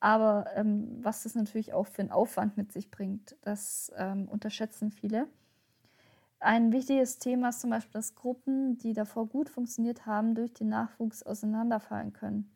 Aber 0.00 0.46
ähm, 0.54 0.98
was 1.02 1.22
das 1.22 1.34
natürlich 1.34 1.72
auch 1.72 1.86
für 1.86 2.02
einen 2.02 2.10
Aufwand 2.10 2.56
mit 2.56 2.72
sich 2.72 2.90
bringt, 2.90 3.36
das 3.42 3.92
ähm, 3.96 4.28
unterschätzen 4.28 4.90
viele. 4.90 5.26
Ein 6.38 6.72
wichtiges 6.72 7.18
Thema 7.18 7.50
ist 7.50 7.60
zum 7.60 7.70
Beispiel, 7.70 7.92
dass 7.92 8.14
Gruppen, 8.14 8.78
die 8.78 8.94
davor 8.94 9.26
gut 9.26 9.50
funktioniert 9.50 10.06
haben, 10.06 10.34
durch 10.34 10.54
den 10.54 10.70
Nachwuchs 10.70 11.22
auseinanderfallen 11.22 12.14
können. 12.14 12.50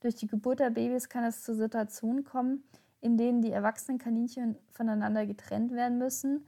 Durch 0.00 0.14
die 0.14 0.26
Geburt 0.26 0.60
der 0.60 0.70
Babys 0.70 1.08
kann 1.08 1.24
es 1.24 1.42
zu 1.42 1.54
Situationen 1.54 2.24
kommen, 2.24 2.64
in 3.00 3.16
denen 3.16 3.42
die 3.42 3.52
erwachsenen 3.52 3.98
Kaninchen 3.98 4.56
voneinander 4.72 5.26
getrennt 5.26 5.72
werden 5.72 5.98
müssen. 5.98 6.44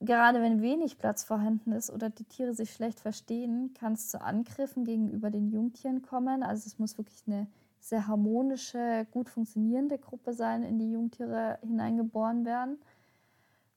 Gerade 0.00 0.40
wenn 0.40 0.62
wenig 0.62 0.96
Platz 0.96 1.24
vorhanden 1.24 1.72
ist 1.72 1.90
oder 1.90 2.08
die 2.08 2.24
Tiere 2.24 2.54
sich 2.54 2.72
schlecht 2.72 3.00
verstehen, 3.00 3.74
kann 3.74 3.92
es 3.92 4.08
zu 4.08 4.22
Angriffen 4.22 4.84
gegenüber 4.84 5.30
den 5.30 5.50
Jungtieren 5.50 6.00
kommen. 6.00 6.42
Also 6.42 6.66
es 6.66 6.78
muss 6.78 6.96
wirklich 6.96 7.22
eine 7.26 7.46
sehr 7.80 8.06
harmonische, 8.06 9.06
gut 9.10 9.28
funktionierende 9.28 9.98
Gruppe 9.98 10.32
sein, 10.32 10.62
in 10.62 10.78
die 10.78 10.90
Jungtiere 10.90 11.58
hineingeboren 11.60 12.46
werden. 12.46 12.78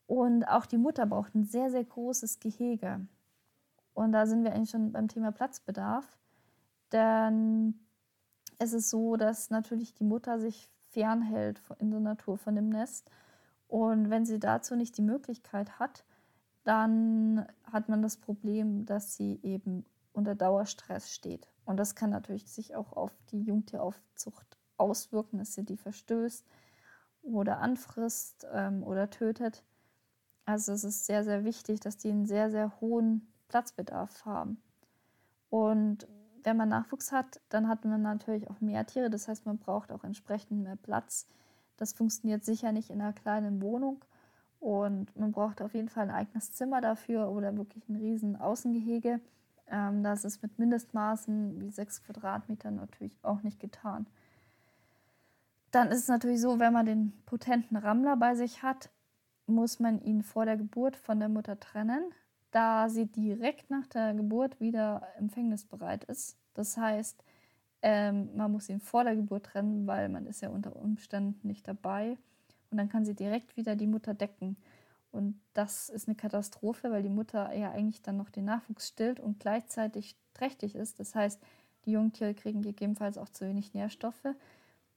Und 0.08 0.46
auch 0.46 0.66
die 0.66 0.78
Mutter 0.78 1.06
braucht 1.06 1.36
ein 1.36 1.44
sehr, 1.44 1.70
sehr 1.70 1.84
großes 1.84 2.40
Gehege. 2.40 3.06
Und 3.94 4.14
da 4.14 4.26
sind 4.26 4.44
wir 4.44 4.54
eigentlich 4.54 4.70
schon 4.70 4.94
beim 4.94 5.10
Thema 5.10 5.32
Platzbedarf. 5.32 6.18
Denn 6.94 7.80
es 8.64 8.74
ist 8.74 8.90
so, 8.90 9.16
dass 9.16 9.50
natürlich 9.50 9.94
die 9.94 10.04
Mutter 10.04 10.40
sich 10.40 10.70
fernhält 10.90 11.62
in 11.80 11.92
der 11.92 12.00
Natur 12.00 12.38
von 12.38 12.56
dem 12.56 12.70
Nest. 12.70 13.10
Und 13.68 14.10
wenn 14.10 14.26
sie 14.26 14.40
dazu 14.40 14.76
nicht 14.76 14.98
die 14.98 15.02
Möglichkeit 15.02 15.80
hat, 15.80 16.06
dann 16.64 17.46
hat 17.72 17.90
man 17.90 18.02
das 18.02 18.18
Problem, 18.18 18.86
dass 18.86 19.16
sie 19.16 19.40
eben 19.44 19.86
unter 20.14 20.36
Dauerstress 20.36 21.12
steht. 21.12 21.48
Und 21.66 21.78
das 21.78 21.96
kann 21.96 22.10
natürlich 22.10 22.50
sich 22.50 22.76
auch 22.76 22.94
auf 22.94 23.12
die 23.32 23.42
Jungtieraufzucht 23.42 24.58
auswirken, 24.78 25.40
dass 25.40 25.54
sie 25.54 25.64
die 25.64 25.78
verstößt 25.78 26.46
oder 27.22 27.60
anfrisst 27.60 28.46
ähm, 28.52 28.84
oder 28.84 29.10
tötet. 29.10 29.64
Also 30.46 30.74
es 30.74 30.84
ist 30.84 31.06
sehr, 31.06 31.24
sehr 31.24 31.44
wichtig, 31.44 31.80
dass 31.80 31.98
die 31.98 32.10
einen 32.10 32.26
sehr, 32.26 32.52
sehr 32.52 32.80
hohen 32.82 33.28
Platzbedarf 33.48 34.26
haben. 34.26 34.62
Und 35.50 36.08
wenn 36.44 36.58
man 36.58 36.70
Nachwuchs 36.70 37.12
hat, 37.12 37.42
dann 37.50 37.68
hat 37.68 37.86
man 37.86 38.02
natürlich 38.02 38.50
auch 38.50 38.62
mehr 38.62 38.86
Tiere. 38.86 39.10
Das 39.10 39.28
heißt, 39.28 39.46
man 39.46 39.58
braucht 39.58 39.92
auch 39.92 40.04
entsprechend 40.04 40.64
mehr 40.64 40.76
Platz. 40.76 41.28
Das 41.78 41.94
funktioniert 41.94 42.44
sicher 42.44 42.72
nicht 42.72 42.90
in 42.90 43.02
einer 43.02 43.14
kleinen 43.14 43.62
Wohnung. 43.62 44.04
Und 44.60 45.16
man 45.18 45.32
braucht 45.32 45.62
auf 45.62 45.74
jeden 45.74 45.90
Fall 45.90 46.04
ein 46.04 46.16
eigenes 46.16 46.54
Zimmer 46.54 46.80
dafür 46.80 47.30
oder 47.30 47.58
wirklich 47.58 47.88
ein 47.90 47.98
riesen 47.98 48.36
Außengehege. 48.36 49.20
Ähm, 49.68 50.04
das 50.04 50.24
ist 50.24 50.42
mit 50.42 50.58
Mindestmaßen 50.58 51.60
wie 51.60 51.70
sechs 51.70 52.02
Quadratmetern 52.04 52.76
natürlich 52.76 53.18
auch 53.24 53.44
nicht 53.44 53.60
getan. 53.60 54.08
Dann 55.72 55.90
ist 55.90 56.02
es 56.02 56.08
natürlich 56.08 56.40
so, 56.40 56.60
wenn 56.60 56.72
man 56.72 56.86
den 56.86 57.14
potenten 57.26 57.76
Rammler 57.76 58.16
bei 58.16 58.36
sich 58.36 58.64
hat, 58.64 58.90
muss 59.48 59.80
man 59.80 60.00
ihn 60.02 60.24
vor 60.24 60.46
der 60.46 60.56
Geburt 60.56 60.96
von 60.96 61.20
der 61.20 61.30
Mutter 61.30 61.60
trennen, 61.60 62.14
da 62.54 62.88
sie 62.88 63.08
direkt 63.08 63.70
nach 63.70 63.88
der 63.88 64.14
Geburt 64.14 64.60
wieder 64.60 65.08
empfängnisbereit 65.18 66.04
ist. 66.06 66.38
Das 66.54 66.78
heißt, 66.78 67.24
ähm, 67.82 68.30
man 68.36 68.52
muss 68.52 68.70
ihn 68.70 68.80
vor 68.80 69.04
der 69.04 69.16
Geburt 69.16 69.48
trennen, 69.48 69.88
weil 69.88 70.08
man 70.08 70.28
ist 70.28 70.42
ja 70.42 70.50
unter 70.50 70.76
Umständen 70.76 71.48
nicht 71.48 71.68
dabei. 71.68 72.18
Und 72.70 72.78
dann 72.78 72.90
kann 72.90 73.06
sie 73.06 73.16
direkt 73.16 73.58
wieder 73.58 73.76
die 73.76 73.88
Mutter 73.88 74.14
decken. 74.14 74.56
Und 75.12 75.40
das 75.54 75.90
ist 75.90 76.08
eine 76.08 76.16
Katastrophe, 76.16 76.92
weil 76.92 77.04
die 77.04 77.10
Mutter 77.10 77.54
ja 77.54 77.72
eigentlich 77.72 78.02
dann 78.02 78.18
noch 78.18 78.30
den 78.30 78.46
Nachwuchs 78.46 78.88
stillt 78.88 79.20
und 79.20 79.40
gleichzeitig 79.40 80.16
trächtig 80.34 80.76
ist. 80.76 81.00
Das 81.00 81.16
heißt, 81.16 81.42
die 81.86 81.92
Jungtiere 81.92 82.34
kriegen 82.36 82.62
gegebenenfalls 82.62 83.18
auch 83.18 83.30
zu 83.30 83.46
wenig 83.46 83.74
Nährstoffe. 83.74 84.28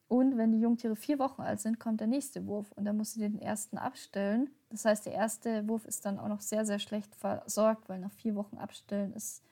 Und 0.09 0.37
wenn 0.37 0.53
die 0.53 0.61
Jungtiere 0.61 0.95
vier 0.95 1.19
Wochen 1.19 1.43
alt 1.43 1.61
sind, 1.61 1.81
kommt 1.81 2.01
der 2.01 2.07
nächste 2.07 2.47
Wurf 2.47 2.71
und 2.73 2.85
dann 2.85 2.97
muss 2.97 3.15
sie 3.15 3.21
den 3.21 3.41
ersten 3.41 3.79
abstellen. 3.79 4.51
Das 4.71 4.85
heißt, 4.85 5.07
der 5.07 5.13
erste 5.15 5.67
Wurf 5.69 5.85
ist 5.85 6.05
dann 6.05 6.19
auch 6.19 6.29
noch 6.29 6.41
sehr, 6.41 6.67
sehr 6.67 6.79
schlecht 6.79 7.15
versorgt, 7.15 7.89
weil 7.89 7.99
nach 7.99 8.13
vier 8.13 8.35
Wochen 8.35 8.59
abstellen 8.59 9.13
ist 9.13 9.43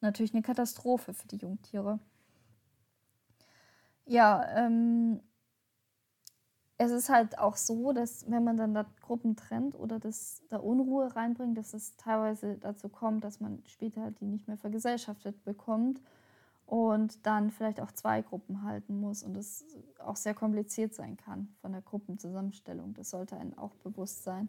natürlich 0.00 0.34
eine 0.34 0.42
Katastrophe 0.42 1.14
für 1.14 1.28
die 1.28 1.36
Jungtiere. 1.36 1.98
Ja, 4.06 4.44
ähm, 4.56 5.20
es 6.76 6.90
ist 6.90 7.08
halt 7.08 7.38
auch 7.38 7.56
so, 7.56 7.92
dass 7.92 8.28
wenn 8.30 8.44
man 8.44 8.56
dann 8.56 8.74
da 8.74 8.84
Gruppen 9.00 9.36
trennt 9.36 9.74
oder 9.76 9.98
das 10.00 10.42
da 10.48 10.58
Unruhe 10.58 11.14
reinbringt, 11.14 11.56
dass 11.56 11.72
es 11.72 11.96
teilweise 11.96 12.56
dazu 12.58 12.88
kommt, 12.88 13.24
dass 13.24 13.40
man 13.40 13.62
später 13.66 14.10
die 14.10 14.26
nicht 14.26 14.48
mehr 14.48 14.56
vergesellschaftet 14.56 15.44
bekommt 15.44 16.00
und 16.66 17.24
dann 17.26 17.50
vielleicht 17.50 17.80
auch 17.80 17.92
zwei 17.92 18.22
Gruppen 18.22 18.62
halten 18.62 19.00
muss 19.00 19.22
und 19.22 19.34
das 19.34 19.64
auch 19.98 20.16
sehr 20.16 20.34
kompliziert 20.34 20.94
sein 20.94 21.16
kann 21.16 21.54
von 21.60 21.72
der 21.72 21.82
Gruppenzusammenstellung. 21.82 22.94
Das 22.94 23.10
sollte 23.10 23.36
einem 23.36 23.56
auch 23.56 23.74
bewusst 23.76 24.24
sein. 24.24 24.48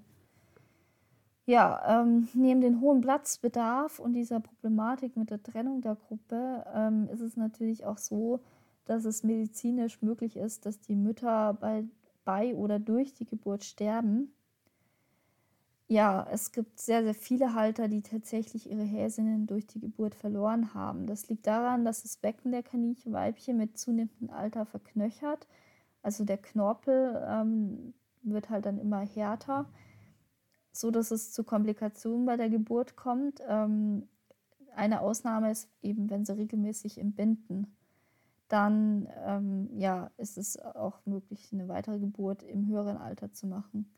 Ja, 1.46 2.02
ähm, 2.02 2.28
neben 2.34 2.62
dem 2.62 2.82
hohen 2.82 3.02
Platzbedarf 3.02 4.00
und 4.00 4.14
dieser 4.14 4.40
Problematik 4.40 5.16
mit 5.16 5.30
der 5.30 5.44
Trennung 5.44 5.82
der 5.82 5.96
Gruppe 5.96 6.66
ähm, 6.74 7.08
ist 7.14 7.22
es 7.22 7.38
natürlich 7.38 7.86
auch 7.86 8.00
so, 8.00 8.40
dass 8.86 9.06
es 9.06 9.24
medizinisch 9.24 10.02
möglich 10.02 10.38
ist, 10.38 10.66
dass 10.66 10.80
die 10.80 10.96
Mütter 10.96 11.54
bei 11.54 11.86
bei 12.26 12.56
oder 12.56 12.80
durch 12.80 13.14
die 13.14 13.26
Geburt 13.26 13.64
sterben. 13.64 14.34
Ja, 15.88 16.28
es 16.32 16.52
gibt 16.52 16.80
sehr, 16.80 17.04
sehr 17.04 17.14
viele 17.14 17.54
Halter, 17.54 17.88
die 17.88 18.02
tatsächlich 18.02 18.70
ihre 18.72 18.84
Häsinnen 18.84 19.46
durch 19.46 19.68
die 19.68 19.80
Geburt 19.80 20.16
verloren 20.16 20.74
haben. 20.74 21.06
Das 21.06 21.30
liegt 21.30 21.46
daran, 21.46 21.86
dass 21.86 22.02
das 22.02 22.18
Becken 22.18 22.52
der 22.52 22.64
Kaninchenweibchen 22.64 23.56
mit 23.56 23.78
zunehmendem 23.78 24.32
Alter 24.32 24.66
verknöchert. 24.66 25.48
Also 26.02 26.26
der 26.26 26.40
Knorpel 26.40 27.24
ähm, 27.30 27.94
wird 28.24 28.50
halt 28.50 28.66
dann 28.66 28.80
immer 28.80 29.02
härter, 29.02 29.70
so 30.76 30.92
dass 30.92 31.12
es 31.12 31.32
zu 31.32 31.44
Komplikationen 31.44 32.26
bei 32.26 32.38
der 32.38 32.50
Geburt 32.50 32.96
kommt. 32.96 33.42
Ähm, 33.48 34.08
eine 34.76 35.02
Ausnahme 35.02 35.52
ist 35.52 35.70
eben, 35.82 36.10
wenn 36.10 36.26
sie 36.26 36.36
regelmäßig 36.38 36.98
entbinden 36.98 37.76
dann 38.48 39.08
ähm, 39.26 39.70
ja, 39.78 40.12
ist 40.18 40.38
es 40.38 40.60
auch 40.60 41.06
möglich, 41.06 41.50
eine 41.52 41.68
weitere 41.68 42.00
Geburt 42.00 42.44
im 42.44 42.68
höheren 42.68 42.98
Alter 42.98 43.32
zu 43.34 43.48
machen. 43.48 43.92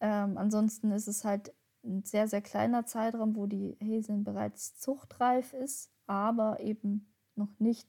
Ähm, 0.00 0.38
ansonsten 0.38 0.90
ist 0.90 1.08
es 1.08 1.24
halt 1.24 1.52
ein 1.84 2.02
sehr, 2.04 2.26
sehr 2.28 2.40
kleiner 2.40 2.86
Zeitraum, 2.86 3.36
wo 3.36 3.46
die 3.46 3.76
Häsin 3.80 4.24
bereits 4.24 4.78
zuchtreif 4.78 5.52
ist, 5.52 5.90
aber 6.06 6.60
eben 6.60 7.06
noch 7.36 7.58
nicht 7.58 7.86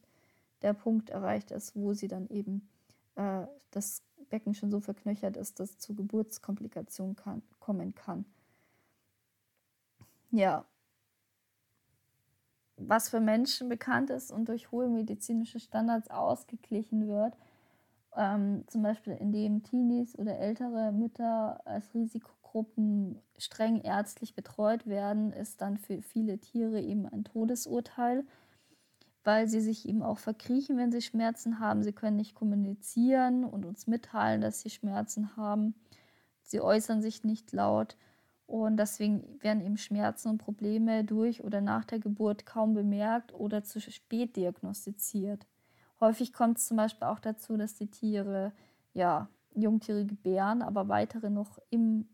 der 0.61 0.73
Punkt 0.73 1.09
erreicht 1.09 1.51
ist, 1.51 1.75
wo 1.75 1.93
sie 1.93 2.07
dann 2.07 2.27
eben 2.27 2.67
äh, 3.15 3.45
das 3.71 4.03
Becken 4.29 4.53
schon 4.53 4.71
so 4.71 4.79
verknöchert 4.79 5.37
ist, 5.37 5.59
dass 5.59 5.71
es 5.71 5.79
zu 5.79 5.95
Geburtskomplikationen 5.95 7.15
kann, 7.15 7.41
kommen 7.59 7.95
kann. 7.95 8.25
Ja, 10.31 10.65
was 12.77 13.09
für 13.09 13.19
Menschen 13.19 13.69
bekannt 13.69 14.09
ist 14.09 14.31
und 14.31 14.49
durch 14.49 14.71
hohe 14.71 14.87
medizinische 14.87 15.59
Standards 15.59 16.09
ausgeglichen 16.09 17.07
wird. 17.07 17.37
Ähm, 18.15 18.63
zum 18.67 18.81
Beispiel 18.83 19.13
indem 19.13 19.63
Teenies 19.63 20.17
oder 20.17 20.37
ältere 20.37 20.91
Mütter 20.91 21.61
als 21.65 21.93
Risikogruppen 21.93 23.19
streng 23.37 23.81
ärztlich 23.81 24.35
betreut 24.35 24.87
werden, 24.87 25.33
ist 25.33 25.61
dann 25.61 25.77
für 25.77 26.01
viele 26.01 26.37
Tiere 26.39 26.81
eben 26.81 27.05
ein 27.07 27.23
Todesurteil, 27.23 28.25
weil 29.25 29.47
sie 29.47 29.59
sich 29.59 29.89
eben 29.89 30.03
auch 30.03 30.19
verkriechen, 30.19 30.77
wenn 30.77 30.91
sie 30.91 31.01
Schmerzen 31.01 31.59
haben. 31.59 31.83
Sie 31.83 31.91
können 31.91 32.15
nicht 32.15 32.35
kommunizieren 32.35 33.43
und 33.43 33.65
uns 33.65 33.87
mitteilen, 33.87 34.39
dass 34.39 34.61
sie 34.61 34.69
Schmerzen 34.69 35.35
haben. 35.35 35.75
Sie 36.43 36.61
äußern 36.61 37.01
sich 37.01 37.23
nicht 37.23 37.51
laut. 37.51 37.97
Und 38.47 38.77
deswegen 38.77 39.41
werden 39.41 39.65
eben 39.65 39.77
Schmerzen 39.77 40.29
und 40.29 40.37
Probleme 40.37 41.03
durch 41.03 41.43
oder 41.43 41.61
nach 41.61 41.83
der 41.83 41.99
Geburt 41.99 42.45
kaum 42.45 42.75
bemerkt 42.75 43.33
oder 43.33 43.63
zu 43.63 43.81
spät 43.81 44.35
diagnostiziert. 44.35 45.47
Häufig 45.99 46.31
kommt 46.31 46.59
es 46.59 46.67
zum 46.67 46.77
Beispiel 46.77 47.07
auch 47.07 47.19
dazu, 47.19 47.57
dass 47.57 47.73
die 47.73 47.89
Tiere, 47.89 48.53
ja, 48.93 49.27
Jungtiere 49.55 50.05
gebären, 50.05 50.61
aber 50.61 50.87
weitere 50.87 51.29
noch 51.29 51.59
im 51.71 52.07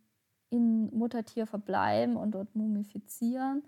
in 0.52 0.94
Muttertier 0.96 1.48
verbleiben 1.48 2.18
und 2.18 2.32
dort 2.32 2.56
mumifizieren. 2.56 3.64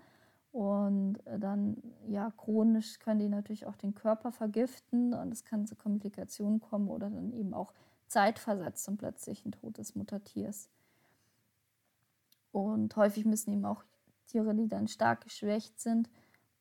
Und 0.54 1.18
dann, 1.26 1.82
ja, 2.06 2.30
chronisch 2.30 3.00
können 3.00 3.18
die 3.18 3.28
natürlich 3.28 3.66
auch 3.66 3.74
den 3.74 3.92
Körper 3.92 4.30
vergiften 4.30 5.12
und 5.12 5.32
es 5.32 5.42
kann 5.42 5.66
zu 5.66 5.74
Komplikationen 5.74 6.60
kommen 6.60 6.90
oder 6.90 7.10
dann 7.10 7.32
eben 7.32 7.52
auch 7.52 7.72
zeitversetzt 8.06 8.84
zum 8.84 8.96
plötzlichen 8.96 9.50
Tod 9.50 9.78
des 9.78 9.96
Muttertiers. 9.96 10.70
Und 12.52 12.94
häufig 12.94 13.24
müssen 13.24 13.52
eben 13.52 13.64
auch 13.64 13.82
Tiere, 14.28 14.54
die 14.54 14.68
dann 14.68 14.86
stark 14.86 15.22
geschwächt 15.22 15.80
sind 15.80 16.08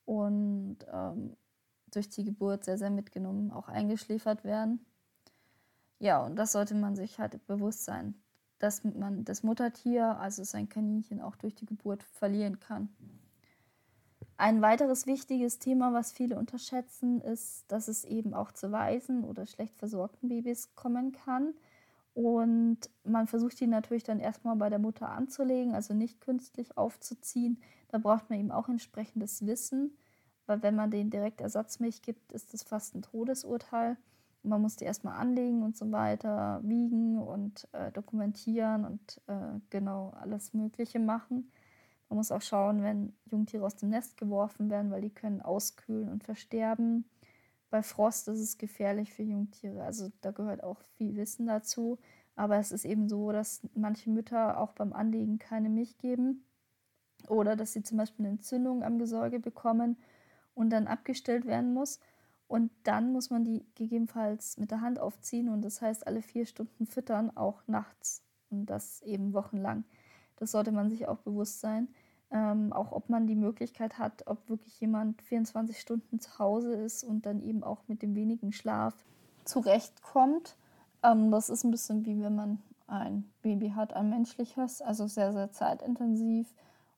und 0.05 0.77
ähm, 0.91 1.37
durch 1.91 2.09
die 2.09 2.23
Geburt 2.23 2.63
sehr, 2.63 2.79
sehr 2.79 2.89
mitgenommen, 2.89 3.51
auch 3.51 3.69
eingeschläfert 3.69 4.43
werden. 4.43 4.83
Ja, 5.99 6.25
und 6.25 6.35
das 6.35 6.51
sollte 6.51 6.73
man 6.73 6.95
sich 6.95 7.19
halt 7.19 7.45
bewusst 7.45 7.85
sein, 7.85 8.15
dass 8.57 8.83
man 8.83 9.23
das 9.23 9.43
Muttertier, 9.43 10.17
also 10.17 10.43
sein 10.43 10.67
Kaninchen, 10.67 11.21
auch 11.21 11.35
durch 11.35 11.53
die 11.53 11.67
Geburt 11.67 12.01
verlieren 12.01 12.59
kann. 12.59 12.89
Ein 14.43 14.61
weiteres 14.61 15.07
wichtiges 15.07 15.57
Thema, 15.57 15.93
was 15.93 16.11
viele 16.11 16.37
unterschätzen, 16.37 17.21
ist, 17.21 17.63
dass 17.69 17.87
es 17.87 18.03
eben 18.03 18.33
auch 18.33 18.51
zu 18.51 18.73
Waisen 18.73 19.23
oder 19.23 19.45
schlecht 19.45 19.77
versorgten 19.77 20.27
Babys 20.27 20.75
kommen 20.75 21.13
kann. 21.13 21.53
Und 22.13 22.89
man 23.05 23.27
versucht 23.27 23.57
die 23.61 23.67
natürlich 23.67 24.03
dann 24.03 24.19
erstmal 24.19 24.57
bei 24.57 24.69
der 24.69 24.79
Mutter 24.79 25.07
anzulegen, 25.07 25.73
also 25.73 25.93
nicht 25.93 26.19
künstlich 26.19 26.77
aufzuziehen. 26.77 27.61
Da 27.87 27.99
braucht 27.99 28.29
man 28.29 28.37
eben 28.37 28.51
auch 28.51 28.67
entsprechendes 28.67 29.45
Wissen, 29.45 29.95
weil 30.45 30.61
wenn 30.61 30.75
man 30.75 30.91
den 30.91 31.09
direkt 31.09 31.39
Ersatzmilch 31.39 32.01
gibt, 32.01 32.33
ist 32.33 32.53
das 32.53 32.63
fast 32.63 32.95
ein 32.95 33.01
Todesurteil. 33.01 33.95
Man 34.41 34.61
muss 34.61 34.75
die 34.75 34.83
erstmal 34.83 35.21
anlegen 35.21 35.63
und 35.63 35.77
so 35.77 35.89
weiter, 35.93 36.59
wiegen 36.65 37.17
und 37.17 37.65
äh, 37.71 37.93
dokumentieren 37.93 38.83
und 38.83 39.21
äh, 39.27 39.61
genau 39.69 40.11
alles 40.19 40.53
Mögliche 40.53 40.99
machen. 40.99 41.49
Man 42.13 42.19
muss 42.19 42.31
auch 42.31 42.43
schauen, 42.43 42.83
wenn 42.83 43.11
Jungtiere 43.25 43.65
aus 43.65 43.75
dem 43.75 43.89
Nest 43.89 44.17
geworfen 44.17 44.69
werden, 44.69 44.91
weil 44.91 45.01
die 45.01 45.09
können 45.09 45.41
auskühlen 45.41 46.09
und 46.09 46.23
versterben. 46.23 47.05
Bei 47.71 47.81
Frost 47.81 48.27
ist 48.27 48.39
es 48.39 48.59
gefährlich 48.59 49.11
für 49.11 49.23
Jungtiere. 49.23 49.81
Also 49.81 50.11
da 50.21 50.29
gehört 50.29 50.63
auch 50.63 50.79
viel 50.95 51.15
Wissen 51.15 51.47
dazu. 51.47 51.97
Aber 52.35 52.57
es 52.57 52.71
ist 52.71 52.85
eben 52.85 53.09
so, 53.09 53.31
dass 53.31 53.67
manche 53.73 54.11
Mütter 54.11 54.59
auch 54.59 54.73
beim 54.73 54.93
Anlegen 54.93 55.39
keine 55.39 55.69
Milch 55.69 55.97
geben 55.97 56.45
oder 57.29 57.55
dass 57.55 57.73
sie 57.73 57.81
zum 57.81 57.97
Beispiel 57.97 58.27
eine 58.27 58.35
Entzündung 58.35 58.83
am 58.83 58.99
Gesäuge 58.99 59.39
bekommen 59.39 59.97
und 60.53 60.69
dann 60.69 60.85
abgestellt 60.85 61.47
werden 61.47 61.73
muss. 61.73 61.99
Und 62.45 62.69
dann 62.83 63.11
muss 63.11 63.31
man 63.31 63.43
die 63.43 63.65
gegebenenfalls 63.73 64.57
mit 64.57 64.69
der 64.69 64.81
Hand 64.81 64.99
aufziehen 64.99 65.49
und 65.49 65.63
das 65.63 65.81
heißt 65.81 66.05
alle 66.05 66.21
vier 66.21 66.45
Stunden 66.45 66.85
füttern, 66.85 67.35
auch 67.35 67.63
nachts 67.65 68.23
und 68.51 68.67
das 68.67 69.01
eben 69.01 69.33
wochenlang. 69.33 69.83
Das 70.35 70.51
sollte 70.51 70.71
man 70.71 70.91
sich 70.91 71.07
auch 71.07 71.17
bewusst 71.17 71.59
sein 71.59 71.87
ähm, 72.33 72.73
auch 72.73 72.91
ob 72.91 73.09
man 73.09 73.27
die 73.27 73.35
Möglichkeit 73.35 73.99
hat, 73.99 74.25
ob 74.25 74.49
wirklich 74.49 74.79
jemand 74.81 75.21
24 75.21 75.79
Stunden 75.79 76.19
zu 76.19 76.39
Hause 76.39 76.73
ist 76.73 77.03
und 77.03 77.25
dann 77.25 77.41
eben 77.43 77.63
auch 77.63 77.83
mit 77.87 78.01
dem 78.01 78.15
wenigen 78.15 78.51
Schlaf 78.51 78.95
zurechtkommt. 79.45 80.57
Ähm, 81.03 81.29
das 81.31 81.49
ist 81.49 81.63
ein 81.63 81.71
bisschen 81.71 82.05
wie 82.05 82.21
wenn 82.21 82.35
man 82.35 82.59
ein 82.87 83.31
Baby 83.43 83.69
hat, 83.69 83.93
ein 83.93 84.09
menschliches, 84.09 84.81
also 84.81 85.07
sehr, 85.07 85.31
sehr 85.31 85.51
zeitintensiv 85.51 86.53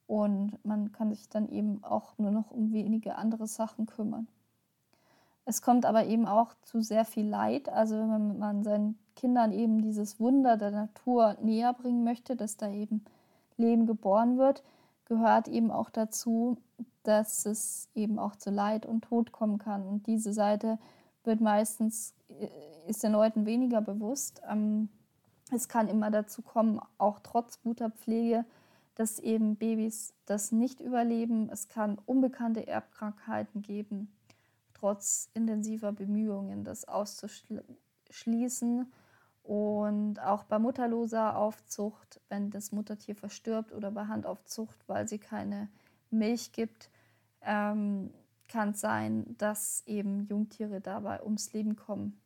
und 0.08 0.58
man 0.64 0.92
kann 0.94 1.12
sich 1.12 1.28
dann 1.30 1.50
eben 1.50 1.84
auch 1.84 2.18
nur 2.18 2.32
noch 2.32 2.50
um 2.52 2.72
wenige 2.72 3.16
andere 3.16 3.46
Sachen 3.46 3.86
kümmern. 3.86 4.28
Es 5.44 5.62
kommt 5.62 5.86
aber 5.86 6.06
eben 6.06 6.26
auch 6.26 6.54
zu 6.64 6.82
sehr 6.82 7.06
viel 7.06 7.28
Leid. 7.28 7.70
Also 7.70 7.96
wenn 7.96 8.40
man 8.40 8.64
seinen 8.64 8.98
Kindern 9.16 9.52
eben 9.52 9.82
dieses 9.82 10.20
Wunder 10.20 10.58
der 10.58 10.72
Natur 10.72 11.38
näher 11.42 11.74
bringen 11.74 12.04
möchte, 12.04 12.36
dass 12.36 12.58
da 12.58 12.72
eben 12.72 13.06
Leben 13.58 13.86
geboren 13.86 14.38
wird, 14.38 14.64
gehört 15.06 15.48
eben 15.48 15.72
auch 15.72 15.90
dazu, 15.90 16.58
dass 17.04 17.46
es 17.46 17.90
eben 17.94 18.20
auch 18.20 18.36
zu 18.36 18.50
Leid 18.50 18.86
und 18.86 19.06
Tod 19.06 19.32
kommen 19.32 19.58
kann. 19.58 19.88
Und 19.88 20.08
diese 20.08 20.34
Seite 20.34 20.80
wird 21.24 21.42
meistens, 21.42 22.14
äh, 22.30 22.48
ist 22.88 23.04
den 23.04 23.14
Leuten 23.14 23.46
weniger 23.46 23.82
bewusst. 23.82 24.42
Ähm, 24.50 24.90
es 25.52 25.68
kann 25.68 25.88
immer 25.88 26.10
dazu 26.10 26.42
kommen, 26.42 26.80
auch 26.98 27.20
trotz 27.20 27.62
guter 27.62 27.92
Pflege, 27.92 28.46
dass 28.96 29.20
eben 29.20 29.58
Babys 29.58 30.14
das 30.26 30.52
nicht 30.52 30.80
überleben. 30.80 31.50
Es 31.52 31.68
kann 31.68 32.00
unbekannte 32.06 32.66
Erbkrankheiten 32.66 33.62
geben, 33.62 34.12
trotz 34.74 35.30
intensiver 35.34 35.92
Bemühungen, 35.92 36.64
das 36.64 36.88
auszuschließen. 36.88 38.92
Und 39.46 40.20
auch 40.22 40.44
bei 40.44 40.58
mutterloser 40.58 41.38
Aufzucht, 41.38 42.20
wenn 42.30 42.50
das 42.50 42.72
Muttertier 42.72 43.16
verstirbt 43.16 43.74
oder 43.74 43.92
bei 43.92 44.08
Handaufzucht, 44.08 44.78
weil 44.88 45.08
sie 45.08 45.20
keine 45.20 45.70
Milch 46.10 46.52
gibt, 46.52 46.90
ähm, 47.42 48.10
kann 48.48 48.72
es 48.72 48.82
sein, 48.82 49.36
dass 49.38 49.84
eben 49.86 50.26
Jungtiere 50.26 50.82
dabei 50.82 51.24
ums 51.24 51.54
Leben 51.54 51.76
kommen, 51.76 52.20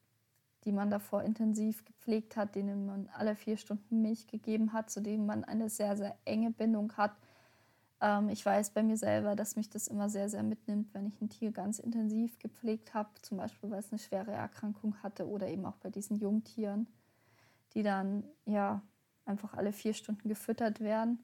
die 0.64 0.72
man 0.72 0.90
davor 0.90 1.24
intensiv 1.24 1.84
gepflegt 1.84 2.38
hat, 2.38 2.56
denen 2.56 2.86
man 2.86 3.10
alle 3.14 3.36
vier 3.36 3.58
Stunden 3.58 4.02
Milch 4.02 4.28
gegeben 4.28 4.72
hat, 4.72 4.90
zu 4.90 5.02
denen 5.02 5.26
man 5.26 5.44
eine 5.44 5.70
sehr, 5.70 5.98
sehr 5.98 6.18
enge 6.24 6.52
Bindung 6.52 6.96
hat. 6.96 7.18
Ähm, 8.00 8.30
ich 8.30 8.46
weiß 8.46 8.70
bei 8.70 8.82
mir 8.82 8.96
selber, 8.96 9.36
dass 9.36 9.58
mich 9.58 9.70
das 9.70 9.90
immer 9.90 10.08
sehr, 10.08 10.30
sehr 10.30 10.44
mitnimmt, 10.44 10.94
wenn 10.94 11.08
ich 11.08 11.20
ein 11.20 11.28
Tier 11.28 11.52
ganz 11.52 11.80
intensiv 11.80 12.40
gepflegt 12.40 12.94
habe, 12.94 13.10
zum 13.22 13.40
Beispiel 13.40 13.70
weil 13.70 13.80
es 13.80 13.92
eine 13.92 14.00
schwere 14.00 14.32
Erkrankung 14.32 14.96
hatte 15.04 15.28
oder 15.28 15.50
eben 15.50 15.66
auch 15.66 15.76
bei 15.78 15.90
diesen 15.90 16.16
Jungtieren 16.16 16.88
die 17.74 17.84
dann 17.84 18.24
ja 18.46 18.82
einfach 19.26 19.54
alle 19.54 19.72
vier 19.72 19.94
Stunden 19.94 20.28
gefüttert 20.28 20.80
werden. 20.80 21.20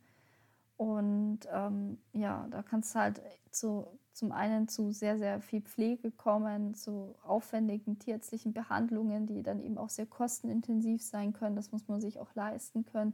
Und 0.78 1.40
ähm, 1.52 1.98
ja, 2.12 2.48
da 2.50 2.62
kann 2.62 2.82
es 2.82 2.96
halt 2.96 3.22
zu, 3.50 3.88
zum 4.12 4.32
einen 4.32 4.68
zu 4.68 4.92
sehr, 4.92 5.18
sehr 5.18 5.42
viel 5.42 5.62
Pflege 5.62 6.12
kommen, 6.12 6.74
zu 6.74 7.16
aufwendigen 7.24 7.98
tierärztlichen 7.98 8.54
Behandlungen, 8.54 9.26
die 9.26 9.42
dann 9.42 9.62
eben 9.62 9.78
auch 9.78 9.90
sehr 9.90 10.06
kostenintensiv 10.06 11.02
sein 11.02 11.34
können. 11.34 11.56
Das 11.56 11.72
muss 11.72 11.88
man 11.88 12.02
sich 12.02 12.20
auch 12.20 12.34
leisten 12.36 12.86
können. 12.86 13.14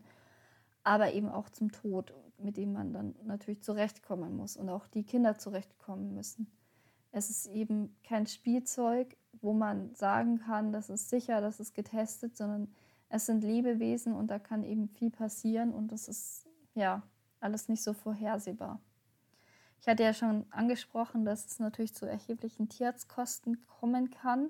Aber 0.84 1.14
eben 1.14 1.30
auch 1.30 1.50
zum 1.50 1.72
Tod, 1.72 2.14
mit 2.40 2.58
dem 2.58 2.74
man 2.74 2.92
dann 2.92 3.16
natürlich 3.24 3.62
zurechtkommen 3.62 4.36
muss 4.36 4.58
und 4.58 4.70
auch 4.70 4.88
die 4.88 5.04
Kinder 5.04 5.38
zurechtkommen 5.38 6.16
müssen. 6.16 6.52
Es 7.12 7.30
ist 7.30 7.46
eben 7.48 7.96
kein 8.04 8.26
Spielzeug, 8.26 9.16
wo 9.42 9.54
man 9.54 9.94
sagen 9.94 10.40
kann, 10.40 10.72
das 10.72 10.90
ist 10.90 11.10
sicher, 11.10 11.42
das 11.42 11.60
ist 11.60 11.76
getestet, 11.76 12.38
sondern 12.38 12.74
es 13.12 13.26
sind 13.26 13.44
Lebewesen 13.44 14.14
und 14.14 14.28
da 14.28 14.40
kann 14.40 14.64
eben 14.64 14.88
viel 14.88 15.12
passieren 15.12 15.74
und 15.74 15.92
das 15.92 16.08
ist 16.08 16.48
ja 16.76 17.04
alles 17.42 17.68
nicht 17.68 17.84
so 17.84 17.94
vorhersehbar. 17.94 18.80
Ich 19.82 19.88
hatte 19.88 20.04
ja 20.04 20.14
schon 20.14 20.46
angesprochen, 20.52 21.26
dass 21.26 21.46
es 21.46 21.60
natürlich 21.60 21.94
zu 21.94 22.06
erheblichen 22.06 22.70
Tierarztkosten 22.70 23.66
kommen 23.68 24.12
kann. 24.12 24.50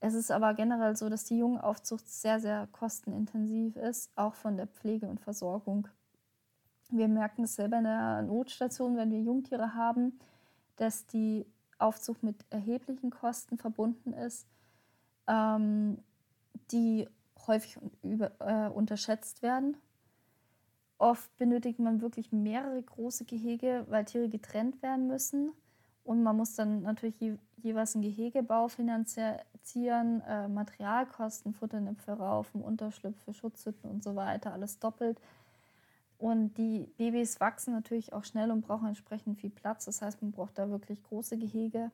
Es 0.00 0.14
ist 0.14 0.30
aber 0.30 0.54
generell 0.54 0.96
so, 0.96 1.10
dass 1.10 1.24
die 1.24 1.38
Jungenaufzucht 1.38 2.08
sehr, 2.08 2.40
sehr 2.40 2.68
kostenintensiv 2.68 3.76
ist, 3.76 4.12
auch 4.16 4.34
von 4.34 4.56
der 4.56 4.68
Pflege 4.68 5.06
und 5.06 5.20
Versorgung. 5.20 5.88
Wir 6.88 7.08
merken 7.08 7.44
es 7.44 7.56
selber 7.56 7.78
in 7.78 7.84
der 7.84 8.22
Notstation, 8.22 8.96
wenn 8.96 9.10
wir 9.10 9.20
Jungtiere 9.20 9.74
haben, 9.74 10.18
dass 10.76 11.06
die 11.06 11.44
Aufzucht 11.78 12.22
mit 12.22 12.46
erheblichen 12.48 13.10
Kosten 13.10 13.58
verbunden 13.58 14.14
ist, 14.14 14.46
ähm, 15.26 15.98
die 16.70 17.08
häufig 17.48 17.78
über, 18.02 18.30
äh, 18.40 18.68
unterschätzt 18.68 19.42
werden. 19.42 19.76
Oft 20.98 21.36
benötigt 21.38 21.78
man 21.78 22.00
wirklich 22.00 22.32
mehrere 22.32 22.82
große 22.82 23.24
Gehege, 23.24 23.86
weil 23.88 24.04
Tiere 24.04 24.28
getrennt 24.28 24.82
werden 24.82 25.06
müssen. 25.06 25.52
Und 26.04 26.22
man 26.22 26.36
muss 26.36 26.54
dann 26.54 26.82
natürlich 26.82 27.20
je, 27.20 27.36
jeweils 27.56 27.94
einen 27.94 28.02
Gehegebau 28.02 28.68
finanzieren, 28.68 30.22
äh, 30.22 30.48
Materialkosten, 30.48 31.52
Futternäpfe, 31.52 32.12
Raufen, 32.12 32.62
Unterschlüpfe, 32.62 33.32
Schutzhütten 33.32 33.90
und 33.90 34.02
so 34.02 34.16
weiter, 34.16 34.52
alles 34.52 34.78
doppelt. 34.78 35.20
Und 36.18 36.54
die 36.58 36.88
Babys 36.96 37.40
wachsen 37.40 37.74
natürlich 37.74 38.12
auch 38.12 38.24
schnell 38.24 38.50
und 38.50 38.62
brauchen 38.62 38.88
entsprechend 38.88 39.38
viel 39.38 39.50
Platz. 39.50 39.84
Das 39.84 40.02
heißt, 40.02 40.20
man 40.20 40.32
braucht 40.32 40.58
da 40.58 40.68
wirklich 40.68 41.02
große 41.04 41.38
Gehege. 41.38 41.92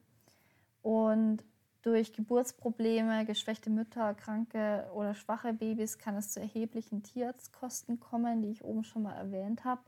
Und 0.81 1.45
durch 1.85 2.15
Geburtsprobleme, 2.15 3.27
geschwächte 3.27 3.69
Mütter, 3.69 4.15
kranke 4.15 4.91
oder 4.95 5.15
schwache 5.15 5.53
Babys 5.53 5.99
kann 5.99 6.17
es 6.17 6.31
zu 6.31 6.41
erheblichen 6.41 7.03
Tierarztkosten 7.03 8.01
kommen, 8.01 8.41
die 8.41 8.49
ich 8.49 8.65
oben 8.65 8.85
schon 8.85 9.03
mal 9.03 9.13
erwähnt 9.13 9.65
habe, 9.65 9.83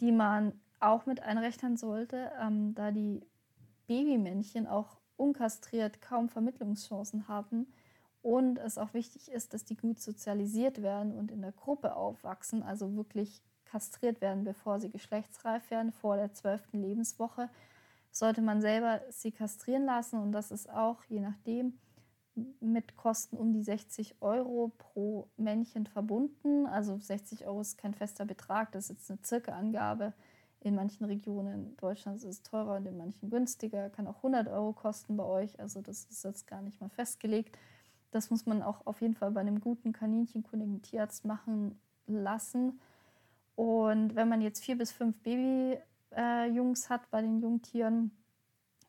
die 0.00 0.12
man 0.12 0.52
auch 0.78 1.06
mit 1.06 1.22
einrechnen 1.22 1.78
sollte, 1.78 2.30
ähm, 2.38 2.74
da 2.74 2.90
die 2.90 3.22
Babymännchen 3.86 4.66
auch 4.66 4.98
unkastriert 5.16 6.02
kaum 6.02 6.28
Vermittlungschancen 6.28 7.28
haben 7.28 7.66
und 8.20 8.58
es 8.58 8.76
auch 8.76 8.92
wichtig 8.92 9.30
ist, 9.30 9.54
dass 9.54 9.64
die 9.64 9.76
gut 9.76 9.98
sozialisiert 10.00 10.82
werden 10.82 11.14
und 11.14 11.30
in 11.30 11.40
der 11.40 11.52
Gruppe 11.52 11.96
aufwachsen, 11.96 12.62
also 12.62 12.94
wirklich 12.94 13.40
kastriert 13.64 14.20
werden, 14.20 14.44
bevor 14.44 14.80
sie 14.80 14.90
geschlechtsreif 14.90 15.70
werden, 15.70 15.92
vor 15.92 16.16
der 16.16 16.34
zwölften 16.34 16.82
Lebenswoche 16.82 17.48
sollte 18.18 18.42
man 18.42 18.60
selber 18.60 19.00
sie 19.10 19.32
kastrieren 19.32 19.84
lassen 19.84 20.18
und 20.18 20.32
das 20.32 20.50
ist 20.50 20.70
auch 20.70 21.02
je 21.04 21.20
nachdem 21.20 21.78
mit 22.60 22.96
Kosten 22.96 23.36
um 23.36 23.52
die 23.52 23.62
60 23.62 24.16
Euro 24.20 24.72
pro 24.76 25.28
Männchen 25.36 25.86
verbunden. 25.86 26.66
Also 26.66 26.98
60 26.98 27.46
Euro 27.46 27.60
ist 27.60 27.78
kein 27.78 27.94
fester 27.94 28.24
Betrag, 28.24 28.72
das 28.72 28.90
ist 28.90 28.90
jetzt 28.90 29.10
eine 29.10 29.20
circa 29.24 29.52
Angabe. 29.52 30.12
In 30.60 30.74
manchen 30.74 31.04
Regionen 31.04 31.76
Deutschlands 31.76 32.24
ist 32.24 32.30
es 32.30 32.42
teurer 32.42 32.76
und 32.76 32.86
in 32.86 32.96
manchen 32.96 33.30
günstiger, 33.30 33.90
kann 33.90 34.06
auch 34.06 34.16
100 34.16 34.48
Euro 34.48 34.72
kosten 34.72 35.16
bei 35.16 35.24
euch. 35.24 35.58
Also 35.60 35.80
das 35.80 36.04
ist 36.04 36.24
jetzt 36.24 36.46
gar 36.46 36.62
nicht 36.62 36.80
mal 36.80 36.88
festgelegt. 36.88 37.56
Das 38.10 38.30
muss 38.30 38.46
man 38.46 38.62
auch 38.62 38.86
auf 38.86 39.00
jeden 39.00 39.14
Fall 39.14 39.30
bei 39.30 39.40
einem 39.40 39.60
guten 39.60 39.92
kaninchenkundigen 39.92 40.82
Tierarzt 40.82 41.24
machen 41.24 41.78
lassen. 42.06 42.80
Und 43.54 44.14
wenn 44.14 44.28
man 44.28 44.40
jetzt 44.40 44.64
vier 44.64 44.76
bis 44.76 44.92
fünf 44.92 45.16
Baby 45.22 45.78
äh, 46.14 46.48
Jungs 46.50 46.90
hat 46.90 47.10
bei 47.10 47.22
den 47.22 47.40
Jungtieren, 47.40 48.10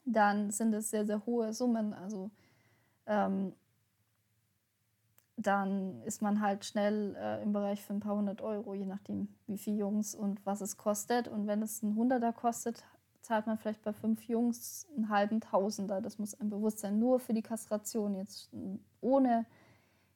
dann 0.06 0.52
sind 0.52 0.74
es 0.74 0.90
sehr, 0.90 1.06
sehr 1.06 1.26
hohe 1.26 1.54
Summen. 1.54 1.94
Also 1.94 2.32
ähm, 3.06 3.54
dann 5.38 6.02
ist 6.04 6.22
man 6.22 6.42
halt 6.42 6.66
schnell 6.66 7.16
äh, 7.16 7.44
im 7.44 7.54
Bereich 7.54 7.84
von 7.84 7.98
ein 7.98 8.00
paar 8.00 8.16
hundert 8.16 8.42
Euro, 8.42 8.74
je 8.74 8.86
nachdem, 8.86 9.28
wie 9.46 9.58
viele 9.58 9.78
Jungs 9.78 10.16
und 10.16 10.44
was 10.46 10.62
es 10.62 10.78
kostet. 10.78 11.28
Und 11.28 11.46
wenn 11.46 11.62
es 11.62 11.84
ein 11.84 11.96
Hunderter 11.96 12.34
kostet, 12.34 12.84
zahlt 13.22 13.46
man 13.46 13.58
vielleicht 13.58 13.84
bei 13.84 13.94
fünf 13.94 14.24
Jungs 14.24 14.88
einen 14.96 15.10
halben 15.10 15.42
Tausender. 15.42 16.02
Das 16.02 16.18
muss 16.18 16.34
ein 16.40 16.50
Bewusstsein 16.50 16.98
nur 16.98 17.20
für 17.20 17.34
die 17.34 17.44
Kastration, 17.44 18.16
jetzt 18.16 18.50
ohne 19.02 19.46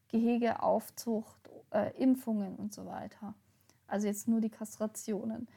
Gehegeaufzucht, 0.07 1.49
äh, 1.71 1.91
Impfungen 2.01 2.55
und 2.55 2.73
so 2.73 2.85
weiter. 2.85 3.35
Also 3.87 4.07
jetzt 4.07 4.27
nur 4.27 4.41
die 4.41 4.49
Kastrationen. 4.49 5.47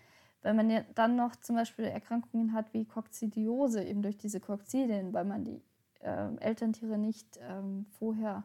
Wenn 0.45 0.57
man 0.57 0.69
ja 0.69 0.83
dann 0.95 1.17
noch 1.17 1.35
zum 1.37 1.57
Beispiel 1.57 1.87
Erkrankungen 1.87 2.53
hat 2.53 2.75
wie 2.75 2.85
Kokzidiose, 2.85 3.83
eben 3.83 4.03
durch 4.03 4.19
diese 4.19 4.41
Kokzidien, 4.41 5.15
weil 5.15 5.25
man 5.25 5.43
die 5.43 5.63
äh, 6.01 6.37
Elterntiere 6.37 6.99
nicht 6.99 7.41
ähm, 7.41 7.87
vorher 7.99 8.45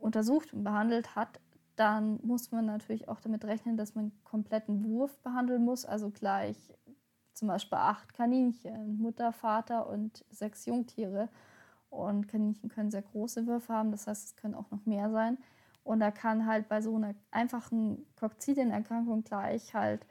untersucht 0.00 0.52
und 0.52 0.64
behandelt 0.64 1.14
hat, 1.14 1.38
dann 1.76 2.18
muss 2.24 2.50
man 2.50 2.66
natürlich 2.66 3.08
auch 3.08 3.20
damit 3.20 3.44
rechnen, 3.44 3.76
dass 3.76 3.94
man 3.94 4.10
kompletten 4.24 4.84
Wurf 4.84 5.16
behandeln 5.18 5.64
muss, 5.64 5.84
also 5.84 6.10
gleich 6.10 6.56
zum 7.32 7.46
Beispiel 7.46 7.78
acht 7.78 8.12
Kaninchen, 8.12 8.98
Mutter, 8.98 9.32
Vater 9.32 9.88
und 9.88 10.24
sechs 10.30 10.66
Jungtiere. 10.66 11.28
Und 11.90 12.26
Kaninchen 12.26 12.70
können 12.70 12.90
sehr 12.90 13.02
große 13.02 13.46
Würfe 13.46 13.72
haben, 13.72 13.92
das 13.92 14.08
heißt, 14.08 14.24
es 14.24 14.36
können 14.36 14.56
auch 14.56 14.70
noch 14.72 14.84
mehr 14.84 15.10
sein. 15.12 15.38
Und 15.84 16.00
da 16.00 16.10
kann 16.10 16.44
halt 16.44 16.68
bei 16.68 16.82
so 16.82 16.96
einer 16.96 17.14
einfachen 17.30 18.04
Kokzidienerkrankung 18.18 19.22
gleich 19.22 19.74
halt 19.74 20.04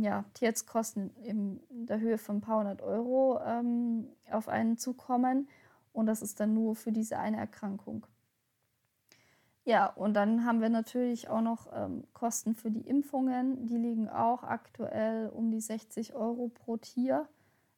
ja, 0.00 0.24
Tierarztkosten 0.34 1.10
in 1.22 1.60
der 1.70 2.00
Höhe 2.00 2.18
von 2.18 2.36
ein 2.36 2.40
paar 2.40 2.60
hundert 2.60 2.82
Euro 2.82 3.40
ähm, 3.44 4.08
auf 4.30 4.48
einen 4.48 4.78
zukommen. 4.78 5.48
Und 5.92 6.06
das 6.06 6.22
ist 6.22 6.40
dann 6.40 6.54
nur 6.54 6.76
für 6.76 6.92
diese 6.92 7.18
eine 7.18 7.36
Erkrankung. 7.36 8.06
Ja, 9.64 9.86
und 9.86 10.14
dann 10.14 10.44
haben 10.44 10.60
wir 10.60 10.70
natürlich 10.70 11.28
auch 11.28 11.42
noch 11.42 11.68
ähm, 11.72 12.04
Kosten 12.14 12.54
für 12.54 12.70
die 12.70 12.80
Impfungen. 12.80 13.66
Die 13.66 13.76
liegen 13.76 14.08
auch 14.08 14.42
aktuell 14.42 15.28
um 15.28 15.50
die 15.50 15.60
60 15.60 16.14
Euro 16.14 16.48
pro 16.48 16.76
Tier. 16.78 17.28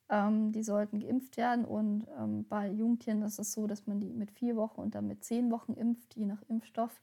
Ähm, 0.08 0.52
die 0.52 0.62
sollten 0.62 1.00
geimpft 1.00 1.36
werden. 1.36 1.64
Und 1.64 2.06
ähm, 2.18 2.46
bei 2.48 2.68
Jungtieren 2.70 3.22
ist 3.22 3.38
es 3.38 3.52
so, 3.52 3.66
dass 3.66 3.86
man 3.86 3.98
die 4.00 4.12
mit 4.12 4.30
vier 4.30 4.56
Wochen 4.56 4.80
und 4.80 4.94
dann 4.94 5.08
mit 5.08 5.24
zehn 5.24 5.50
Wochen 5.50 5.72
impft, 5.72 6.14
je 6.14 6.26
nach 6.26 6.42
Impfstoff, 6.48 7.00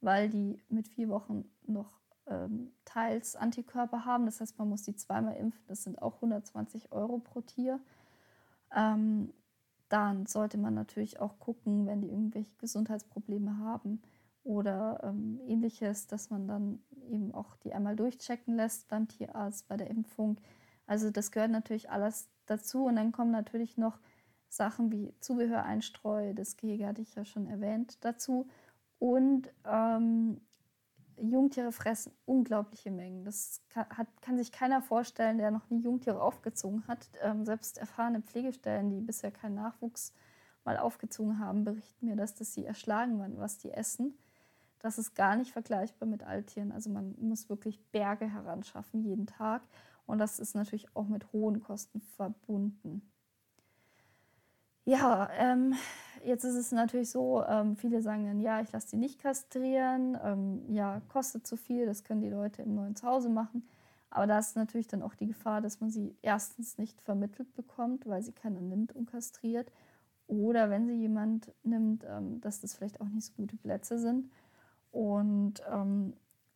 weil 0.00 0.28
die 0.28 0.60
mit 0.68 0.88
vier 0.88 1.08
Wochen 1.08 1.50
noch 1.66 1.99
ähm, 2.30 2.72
teils 2.84 3.36
Antikörper 3.36 4.04
haben. 4.04 4.26
Das 4.26 4.40
heißt, 4.40 4.58
man 4.58 4.68
muss 4.68 4.84
die 4.84 4.96
zweimal 4.96 5.36
impfen. 5.36 5.64
Das 5.66 5.82
sind 5.82 6.00
auch 6.00 6.16
120 6.16 6.92
Euro 6.92 7.18
pro 7.18 7.42
Tier. 7.42 7.80
Ähm, 8.74 9.32
dann 9.88 10.26
sollte 10.26 10.56
man 10.56 10.74
natürlich 10.74 11.20
auch 11.20 11.38
gucken, 11.40 11.86
wenn 11.86 12.00
die 12.00 12.08
irgendwelche 12.08 12.56
Gesundheitsprobleme 12.58 13.58
haben 13.58 14.00
oder 14.44 15.00
ähm, 15.02 15.40
ähnliches, 15.46 16.06
dass 16.06 16.30
man 16.30 16.46
dann 16.46 16.80
eben 17.08 17.34
auch 17.34 17.56
die 17.56 17.74
einmal 17.74 17.96
durchchecken 17.96 18.54
lässt 18.54 18.88
beim 18.88 19.08
Tierarzt, 19.08 19.68
bei 19.68 19.76
der 19.76 19.90
Impfung. 19.90 20.40
Also 20.86 21.10
das 21.10 21.32
gehört 21.32 21.50
natürlich 21.50 21.90
alles 21.90 22.28
dazu. 22.46 22.84
Und 22.84 22.96
dann 22.96 23.12
kommen 23.12 23.32
natürlich 23.32 23.76
noch 23.76 23.98
Sachen 24.48 24.90
wie 24.90 25.14
Zubehöreinstreu, 25.20 26.34
das 26.34 26.56
Gehege 26.56 26.86
hatte 26.86 27.02
ich 27.02 27.14
ja 27.14 27.24
schon 27.24 27.46
erwähnt, 27.46 28.04
dazu. 28.04 28.48
Und 28.98 29.48
ähm, 29.64 30.40
Jungtiere 31.22 31.72
fressen 31.72 32.12
unglaubliche 32.24 32.90
Mengen. 32.90 33.24
Das 33.24 33.62
kann, 33.68 33.86
hat, 33.90 34.08
kann, 34.22 34.38
sich 34.38 34.52
keiner 34.52 34.82
vorstellen, 34.82 35.38
der 35.38 35.50
noch 35.50 35.68
nie 35.70 35.80
Jungtiere 35.80 36.20
aufgezogen 36.20 36.86
hat. 36.86 37.08
Ähm, 37.22 37.44
selbst 37.44 37.78
erfahrene 37.78 38.22
Pflegestellen, 38.22 38.90
die 38.90 39.00
bisher 39.00 39.30
keinen 39.30 39.54
Nachwuchs 39.54 40.12
mal 40.64 40.76
aufgezogen 40.76 41.38
haben, 41.38 41.64
berichten 41.64 42.06
mir, 42.06 42.16
dass 42.16 42.34
das 42.34 42.52
sie 42.54 42.64
erschlagen 42.64 43.18
waren, 43.18 43.38
was 43.38 43.58
die 43.58 43.70
essen. 43.70 44.18
Das 44.80 44.98
ist 44.98 45.14
gar 45.14 45.36
nicht 45.36 45.52
vergleichbar 45.52 46.08
mit 46.08 46.22
Alttieren. 46.22 46.72
Also 46.72 46.90
man 46.90 47.14
muss 47.18 47.48
wirklich 47.48 47.80
Berge 47.92 48.26
heranschaffen 48.26 49.02
jeden 49.02 49.26
Tag. 49.26 49.62
Und 50.06 50.18
das 50.18 50.38
ist 50.38 50.54
natürlich 50.54 50.94
auch 50.96 51.06
mit 51.06 51.32
hohen 51.32 51.60
Kosten 51.60 52.00
verbunden. 52.00 53.02
Ja, 54.84 55.30
ähm, 55.38 55.74
jetzt 56.24 56.44
ist 56.44 56.54
es 56.54 56.72
natürlich 56.72 57.10
so, 57.10 57.44
ähm, 57.44 57.76
viele 57.76 58.02
sagen 58.02 58.26
dann, 58.26 58.40
ja, 58.40 58.60
ich 58.60 58.72
lasse 58.72 58.90
die 58.90 58.96
nicht 58.96 59.20
kastrieren, 59.20 60.18
ähm, 60.22 60.64
ja, 60.68 61.00
kostet 61.08 61.46
zu 61.46 61.56
viel, 61.56 61.86
das 61.86 62.04
können 62.04 62.20
die 62.20 62.30
Leute 62.30 62.62
im 62.62 62.74
neuen 62.74 62.96
Zuhause 62.96 63.28
machen. 63.28 63.68
Aber 64.10 64.26
da 64.26 64.38
ist 64.38 64.56
natürlich 64.56 64.88
dann 64.88 65.02
auch 65.02 65.14
die 65.14 65.28
Gefahr, 65.28 65.60
dass 65.60 65.80
man 65.80 65.90
sie 65.90 66.16
erstens 66.22 66.78
nicht 66.78 67.00
vermittelt 67.00 67.54
bekommt, 67.54 68.06
weil 68.06 68.22
sie 68.22 68.32
keiner 68.32 68.60
nimmt 68.60 68.94
und 68.94 69.10
kastriert. 69.10 69.70
Oder 70.26 70.68
wenn 70.70 70.86
sie 70.86 70.94
jemand 70.94 71.52
nimmt, 71.62 72.04
ähm, 72.08 72.40
dass 72.40 72.60
das 72.60 72.74
vielleicht 72.74 73.00
auch 73.00 73.08
nicht 73.08 73.26
so 73.26 73.32
gute 73.34 73.56
Plätze 73.56 73.98
sind. 73.98 74.30
Und 74.90 75.62
ähm, 75.70 76.14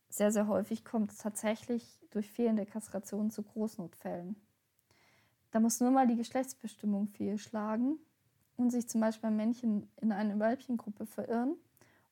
sehr, 0.09 0.33
sehr 0.33 0.49
häufig 0.49 0.85
kommt 0.85 1.13
es 1.13 1.19
tatsächlich 1.19 2.01
durch 2.11 2.31
fehlende 2.31 2.67
Kastration 2.67 3.31
zu 3.31 3.43
Großnotfällen. 3.43 4.37
Da 5.53 5.61
muss 5.61 5.81
nur 5.81 5.93
mal 5.93 6.09
die 6.09 6.17
Geschlechtsbestimmung 6.17 7.07
fehlschlagen 7.07 7.99
und 8.57 8.71
sich 8.71 8.89
zum 8.89 9.01
Beispiel 9.01 9.29
ein 9.29 9.37
Männchen 9.37 9.89
in 10.01 10.13
eine 10.13 10.39
Weibchengruppe 10.39 11.07
verirren 11.07 11.57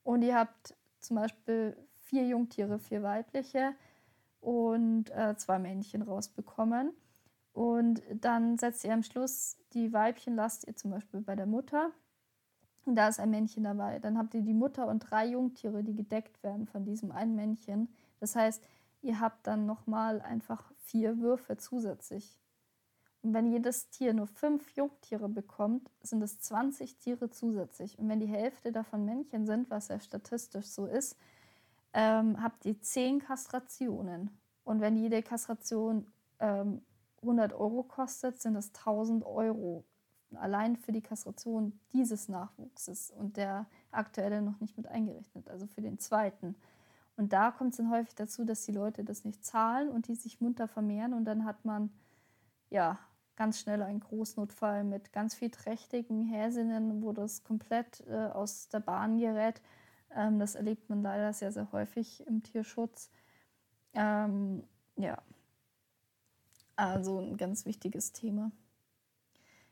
und 0.05 0.23
ihr 0.23 0.37
habt 0.37 0.75
zum 1.01 1.17
Beispiel 1.17 1.77
vier 2.01 2.27
Jungtiere, 2.27 2.79
vier 2.79 3.03
weibliche 3.03 3.75
und 4.41 5.11
äh, 5.11 5.37
zwei 5.37 5.59
Männchen 5.59 6.03
rausbekommen. 6.03 6.93
Und 7.53 8.03
dann 8.13 8.59
setzt 8.59 8.85
ihr 8.85 8.93
am 8.93 9.03
Schluss 9.03 9.57
die 9.73 9.93
Weibchen, 9.93 10.35
lasst 10.35 10.67
ihr 10.67 10.75
zum 10.75 10.91
Beispiel 10.91 11.21
bei 11.21 11.37
der 11.37 11.47
Mutter. 11.47 11.91
Und 12.85 12.97
da 12.97 13.09
ist 13.09 13.21
ein 13.21 13.31
Männchen 13.31 13.65
dabei. 13.65 13.99
Dann 13.99 14.19
habt 14.19 14.35
ihr 14.35 14.43
die 14.43 14.55
Mutter 14.55 14.89
und 14.89 15.01
drei 15.01 15.27
Jungtiere, 15.27 15.85
die 15.85 15.95
gedeckt 15.95 16.43
werden 16.43 16.67
von 16.67 16.85
diesem 16.85 17.13
einen 17.13 17.37
Männchen. 17.37 17.89
Das 18.19 18.35
heißt, 18.35 18.63
ihr 19.03 19.21
habt 19.21 19.47
dann 19.47 19.67
nochmal 19.67 20.21
einfach 20.21 20.73
vier 20.79 21.19
Würfe 21.19 21.57
zusätzlich. 21.59 22.39
Und 23.23 23.35
wenn 23.35 23.47
jedes 23.47 23.89
Tier 23.91 24.15
nur 24.15 24.27
fünf 24.27 24.75
Jungtiere 24.75 25.29
bekommt, 25.29 25.89
sind 26.03 26.23
es 26.23 26.41
20 26.41 26.97
Tiere 26.97 27.31
zusätzlich. 27.31 27.99
Und 27.99 28.09
wenn 28.09 28.19
die 28.19 28.27
Hälfte 28.27 28.73
davon 28.73 29.05
Männchen 29.05 29.47
sind, 29.47 29.71
was 29.71 29.89
ja 29.89 30.01
statistisch 30.01 30.67
so 30.67 30.87
ist, 30.87 31.17
ähm, 31.93 32.43
habt 32.43 32.65
ihr 32.65 32.81
zehn 32.81 33.21
Kastrationen. 33.21 34.31
Und 34.65 34.81
wenn 34.81 34.97
jede 34.97 35.23
Kastration 35.23 36.13
ähm, 36.41 36.83
100 37.23 37.53
Euro 37.53 37.85
kostet, 37.85 38.41
sind 38.41 38.57
es 38.57 38.69
1000 38.75 39.25
Euro. 39.25 39.85
Allein 40.35 40.77
für 40.77 40.93
die 40.93 41.03
Kastration 41.03 41.79
dieses 41.93 42.29
Nachwuchses 42.29 43.11
und 43.11 43.37
der 43.37 43.67
aktuelle 43.91 44.43
noch 44.43 44.59
nicht 44.61 44.77
mit 44.77 44.89
eingerechnet, 44.89 45.49
also 45.49 45.67
für 45.67 45.83
den 45.83 45.99
zweiten. 45.99 46.57
Und 47.17 47.33
da 47.33 47.51
kommt 47.51 47.73
es 47.73 47.77
dann 47.77 47.91
häufig 47.91 48.15
dazu, 48.15 48.45
dass 48.45 48.65
die 48.65 48.73
Leute 48.73 49.05
das 49.05 49.25
nicht 49.25 49.45
zahlen 49.45 49.91
und 49.91 50.09
die 50.09 50.15
sich 50.15 50.41
munter 50.41 50.67
vermehren 50.67 51.13
und 51.13 51.27
dann 51.27 51.45
hat 51.45 51.65
man 51.65 51.93
ja 52.71 52.99
ganz 53.37 53.61
schnell 53.61 53.83
einen 53.83 54.01
Großnotfall 54.01 54.85
mit 54.85 55.13
ganz 55.13 55.35
viel 55.35 55.51
trächtigen 55.51 56.23
Häsinnen, 56.23 57.03
wo 57.03 57.13
das 57.13 57.45
komplett 57.45 58.03
äh, 58.07 58.27
aus 58.27 58.69
der 58.69 58.81
Bahn 58.81 59.19
gerät. 59.19 59.61
Ähm, 60.15 60.39
das 60.39 60.55
erlebt 60.55 60.89
man 60.91 61.03
leider 61.03 61.33
sehr, 61.33 61.53
sehr 61.53 61.71
häufig 61.73 62.27
im 62.27 62.43
Tierschutz. 62.43 63.11
Ähm, 63.95 64.65
ja, 64.97 65.19
also 66.77 67.21
ein 67.21 67.37
ganz 67.37 67.67
wichtiges 67.67 68.13
Thema. 68.13 68.53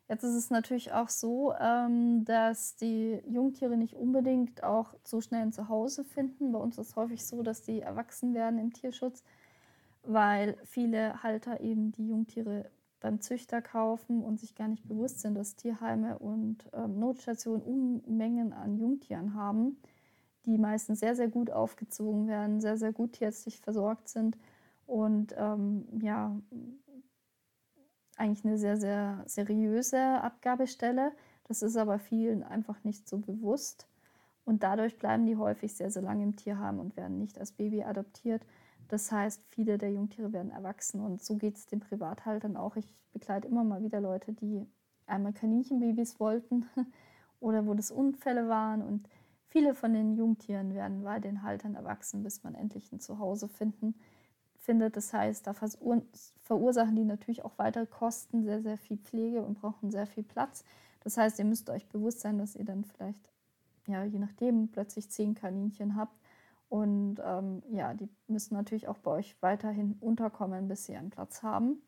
Jetzt 0.08 0.24
ist 0.24 0.34
es 0.34 0.50
natürlich 0.50 0.92
auch 0.92 1.08
so, 1.08 1.54
ähm, 1.60 2.24
dass 2.24 2.74
die 2.74 3.22
Jungtiere 3.28 3.76
nicht 3.76 3.94
unbedingt 3.94 4.64
auch 4.64 4.94
so 5.04 5.20
schnell 5.20 5.42
ein 5.42 5.52
Zuhause 5.52 6.04
finden. 6.04 6.50
Bei 6.50 6.58
uns 6.58 6.78
ist 6.78 6.88
es 6.88 6.96
häufig 6.96 7.24
so, 7.24 7.44
dass 7.44 7.62
die 7.62 7.80
erwachsen 7.80 8.34
werden 8.34 8.58
im 8.58 8.72
Tierschutz, 8.72 9.22
weil 10.02 10.56
viele 10.64 11.22
Halter 11.22 11.60
eben 11.60 11.92
die 11.92 12.08
Jungtiere 12.08 12.68
beim 13.00 13.20
Züchter 13.20 13.62
kaufen 13.62 14.22
und 14.22 14.38
sich 14.38 14.54
gar 14.54 14.68
nicht 14.68 14.86
bewusst 14.86 15.20
sind, 15.20 15.34
dass 15.34 15.56
Tierheime 15.56 16.18
und 16.18 16.68
ähm, 16.72 16.98
Notstationen 16.98 17.62
Unmengen 17.62 18.52
an 18.52 18.76
Jungtieren 18.76 19.34
haben, 19.34 19.78
die 20.46 20.58
meistens 20.58 21.00
sehr, 21.00 21.16
sehr 21.16 21.28
gut 21.28 21.50
aufgezogen 21.50 22.28
werden, 22.28 22.60
sehr, 22.60 22.76
sehr 22.76 22.92
gut 22.92 23.14
tierärztlich 23.14 23.60
versorgt 23.60 24.08
sind 24.08 24.36
und 24.86 25.34
ähm, 25.38 25.86
ja, 26.02 26.36
eigentlich 28.16 28.44
eine 28.44 28.58
sehr, 28.58 28.76
sehr 28.76 29.22
seriöse 29.26 29.98
Abgabestelle. 30.20 31.12
Das 31.44 31.62
ist 31.62 31.76
aber 31.76 31.98
vielen 31.98 32.42
einfach 32.42 32.84
nicht 32.84 33.08
so 33.08 33.18
bewusst. 33.18 33.88
Und 34.44 34.62
dadurch 34.62 34.98
bleiben 34.98 35.26
die 35.26 35.36
häufig 35.36 35.74
sehr, 35.74 35.90
sehr 35.90 36.02
lange 36.02 36.22
im 36.22 36.36
Tierheim 36.36 36.80
und 36.80 36.96
werden 36.96 37.18
nicht 37.18 37.38
als 37.38 37.52
Baby 37.52 37.82
adoptiert. 37.82 38.42
Das 38.90 39.12
heißt, 39.12 39.40
viele 39.50 39.78
der 39.78 39.92
Jungtiere 39.92 40.32
werden 40.32 40.50
erwachsen 40.50 41.00
und 41.00 41.22
so 41.22 41.36
geht 41.36 41.56
es 41.56 41.66
den 41.66 41.78
Privathaltern 41.78 42.56
auch. 42.56 42.74
Ich 42.74 42.92
begleite 43.12 43.46
immer 43.46 43.62
mal 43.62 43.84
wieder 43.84 44.00
Leute, 44.00 44.32
die 44.32 44.66
einmal 45.06 45.32
Kaninchenbabys 45.32 46.18
wollten 46.18 46.66
oder 47.40 47.66
wo 47.66 47.74
das 47.74 47.92
Unfälle 47.92 48.48
waren 48.48 48.82
und 48.82 49.08
viele 49.46 49.76
von 49.76 49.94
den 49.94 50.16
Jungtieren 50.16 50.74
werden 50.74 51.04
bei 51.04 51.20
den 51.20 51.44
Haltern 51.44 51.76
erwachsen, 51.76 52.24
bis 52.24 52.42
man 52.42 52.56
endlich 52.56 52.90
ein 52.90 52.98
Zuhause 52.98 53.46
finden, 53.46 53.94
findet. 54.56 54.96
Das 54.96 55.12
heißt, 55.12 55.46
da 55.46 55.54
verursachen 55.54 56.96
die 56.96 57.04
natürlich 57.04 57.44
auch 57.44 57.58
weitere 57.58 57.86
Kosten, 57.86 58.42
sehr, 58.42 58.60
sehr 58.60 58.76
viel 58.76 58.98
Pflege 58.98 59.42
und 59.42 59.60
brauchen 59.60 59.92
sehr 59.92 60.08
viel 60.08 60.24
Platz. 60.24 60.64
Das 61.04 61.16
heißt, 61.16 61.38
ihr 61.38 61.44
müsst 61.44 61.70
euch 61.70 61.88
bewusst 61.88 62.22
sein, 62.22 62.38
dass 62.38 62.56
ihr 62.56 62.64
dann 62.64 62.84
vielleicht, 62.84 63.30
ja, 63.86 64.02
je 64.02 64.18
nachdem, 64.18 64.66
plötzlich 64.66 65.08
zehn 65.10 65.36
Kaninchen 65.36 65.94
habt 65.94 66.19
und 66.70 67.16
ähm, 67.22 67.64
ja, 67.72 67.94
die 67.94 68.08
müssen 68.28 68.54
natürlich 68.54 68.86
auch 68.86 68.98
bei 68.98 69.10
euch 69.10 69.36
weiterhin 69.42 69.96
unterkommen, 69.98 70.68
bis 70.68 70.84
sie 70.84 70.96
einen 70.96 71.10
Platz 71.10 71.42
haben. 71.42 71.82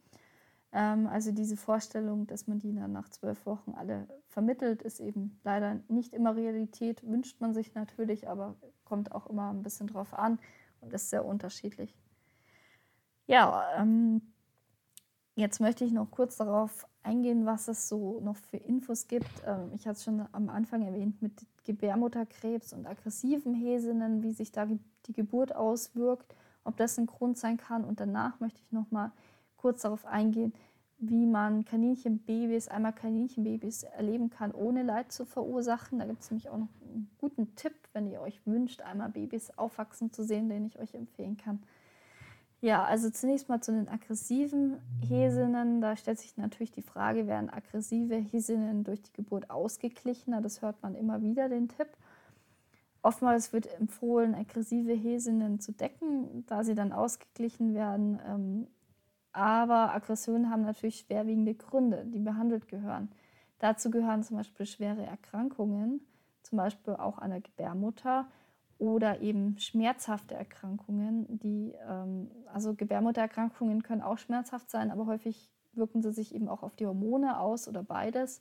Ähm, 0.72 1.06
also 1.06 1.30
diese 1.30 1.56
Vorstellung, 1.56 2.26
dass 2.26 2.48
man 2.48 2.58
die 2.58 2.74
dann 2.74 2.90
nach 2.90 3.08
zwölf 3.08 3.46
Wochen 3.46 3.74
alle 3.76 4.08
vermittelt, 4.26 4.82
ist 4.82 4.98
eben 4.98 5.38
leider 5.44 5.80
nicht 5.86 6.12
immer 6.12 6.34
Realität. 6.34 7.06
Wünscht 7.08 7.40
man 7.40 7.54
sich 7.54 7.74
natürlich, 7.74 8.28
aber 8.28 8.56
kommt 8.84 9.12
auch 9.12 9.28
immer 9.28 9.50
ein 9.50 9.62
bisschen 9.62 9.86
drauf 9.86 10.14
an 10.14 10.40
und 10.80 10.92
ist 10.92 11.10
sehr 11.10 11.24
unterschiedlich. 11.24 11.96
Ja, 13.28 13.64
ähm, 13.78 14.32
jetzt 15.34 15.60
möchte 15.60 15.84
ich 15.84 15.92
noch 15.92 16.10
kurz 16.10 16.36
darauf 16.36 16.86
eingehen, 17.02 17.46
was 17.46 17.68
es 17.68 17.88
so 17.88 18.20
noch 18.20 18.36
für 18.36 18.58
Infos 18.58 19.08
gibt. 19.08 19.30
Ähm, 19.46 19.70
ich 19.74 19.86
hatte 19.86 19.96
es 19.96 20.04
schon 20.04 20.26
am 20.32 20.48
Anfang 20.48 20.82
erwähnt 20.82 21.20
mit 21.22 21.46
Gebärmutterkrebs 21.64 22.72
und 22.72 22.86
aggressiven 22.86 23.54
Häsinnen, 23.54 24.22
wie 24.22 24.32
sich 24.32 24.52
da 24.52 24.66
die 25.06 25.12
Geburt 25.12 25.54
auswirkt, 25.54 26.34
ob 26.64 26.76
das 26.76 26.98
ein 26.98 27.06
Grund 27.06 27.38
sein 27.38 27.56
kann. 27.56 27.84
Und 27.84 28.00
danach 28.00 28.40
möchte 28.40 28.60
ich 28.64 28.72
noch 28.72 28.90
mal 28.90 29.12
kurz 29.56 29.82
darauf 29.82 30.06
eingehen, 30.06 30.52
wie 30.98 31.26
man 31.26 31.64
Kaninchenbabys, 31.64 32.68
einmal 32.68 32.92
Kaninchenbabys 32.92 33.82
erleben 33.82 34.30
kann, 34.30 34.52
ohne 34.52 34.84
Leid 34.84 35.10
zu 35.10 35.24
verursachen. 35.24 35.98
Da 35.98 36.04
gibt 36.04 36.22
es 36.22 36.30
nämlich 36.30 36.48
auch 36.48 36.58
noch 36.58 36.68
einen 36.80 37.10
guten 37.18 37.56
Tipp, 37.56 37.74
wenn 37.92 38.06
ihr 38.06 38.20
euch 38.20 38.40
wünscht, 38.46 38.82
einmal 38.82 39.08
Babys 39.08 39.50
aufwachsen 39.58 40.12
zu 40.12 40.22
sehen, 40.22 40.48
den 40.48 40.66
ich 40.66 40.78
euch 40.78 40.94
empfehlen 40.94 41.36
kann. 41.36 41.60
Ja, 42.64 42.84
also 42.84 43.10
zunächst 43.10 43.48
mal 43.48 43.60
zu 43.60 43.72
den 43.72 43.88
aggressiven 43.88 44.78
Häsinnen. 45.00 45.80
Da 45.80 45.96
stellt 45.96 46.20
sich 46.20 46.36
natürlich 46.36 46.70
die 46.70 46.82
Frage, 46.82 47.26
werden 47.26 47.50
aggressive 47.50 48.14
Häsinnen 48.14 48.84
durch 48.84 49.02
die 49.02 49.12
Geburt 49.12 49.50
ausgeglichener? 49.50 50.40
Das 50.40 50.62
hört 50.62 50.80
man 50.80 50.94
immer 50.94 51.22
wieder, 51.22 51.48
den 51.48 51.68
Tipp. 51.68 51.88
Oftmals 53.02 53.52
wird 53.52 53.66
empfohlen, 53.80 54.36
aggressive 54.36 54.92
Häsinnen 54.92 55.58
zu 55.58 55.72
decken, 55.72 56.46
da 56.46 56.62
sie 56.62 56.76
dann 56.76 56.92
ausgeglichen 56.92 57.74
werden. 57.74 58.20
Ähm, 58.24 58.68
aber 59.32 59.92
Aggressionen 59.92 60.48
haben 60.48 60.62
natürlich 60.62 61.00
schwerwiegende 61.00 61.54
Gründe, 61.54 62.04
die 62.06 62.20
behandelt 62.20 62.68
gehören. 62.68 63.10
Dazu 63.58 63.90
gehören 63.90 64.22
zum 64.22 64.36
Beispiel 64.36 64.66
schwere 64.66 65.04
Erkrankungen, 65.04 66.00
zum 66.44 66.58
Beispiel 66.58 66.94
auch 66.94 67.18
an 67.18 67.30
der 67.30 67.40
Gebärmutter 67.40 68.28
oder 68.82 69.20
eben 69.20 69.56
schmerzhafte 69.60 70.34
Erkrankungen, 70.34 71.38
die, 71.38 71.72
ähm, 71.88 72.28
also 72.52 72.74
Gebärmuttererkrankungen 72.74 73.84
können 73.84 74.02
auch 74.02 74.18
schmerzhaft 74.18 74.72
sein, 74.72 74.90
aber 74.90 75.06
häufig 75.06 75.52
wirken 75.72 76.02
sie 76.02 76.10
sich 76.10 76.34
eben 76.34 76.48
auch 76.48 76.64
auf 76.64 76.74
die 76.74 76.86
Hormone 76.86 77.38
aus 77.38 77.68
oder 77.68 77.84
beides, 77.84 78.40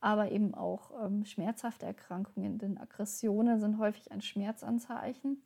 aber 0.00 0.32
eben 0.32 0.54
auch 0.54 0.92
ähm, 1.04 1.26
schmerzhafte 1.26 1.84
Erkrankungen, 1.84 2.56
denn 2.56 2.78
Aggressionen 2.78 3.60
sind 3.60 3.76
häufig 3.76 4.10
ein 4.12 4.22
Schmerzanzeichen 4.22 5.42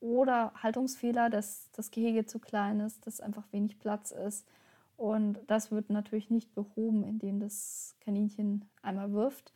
oder 0.00 0.54
Haltungsfehler, 0.62 1.28
dass 1.28 1.70
das 1.72 1.90
Gehege 1.90 2.24
zu 2.24 2.38
klein 2.38 2.80
ist, 2.80 3.06
dass 3.06 3.20
einfach 3.20 3.44
wenig 3.52 3.78
Platz 3.78 4.10
ist. 4.10 4.48
Und 4.96 5.38
das 5.48 5.70
wird 5.70 5.90
natürlich 5.90 6.30
nicht 6.30 6.54
behoben, 6.54 7.04
indem 7.04 7.40
das 7.40 7.94
Kaninchen 8.00 8.64
einmal 8.80 9.12
wirft. 9.12 9.52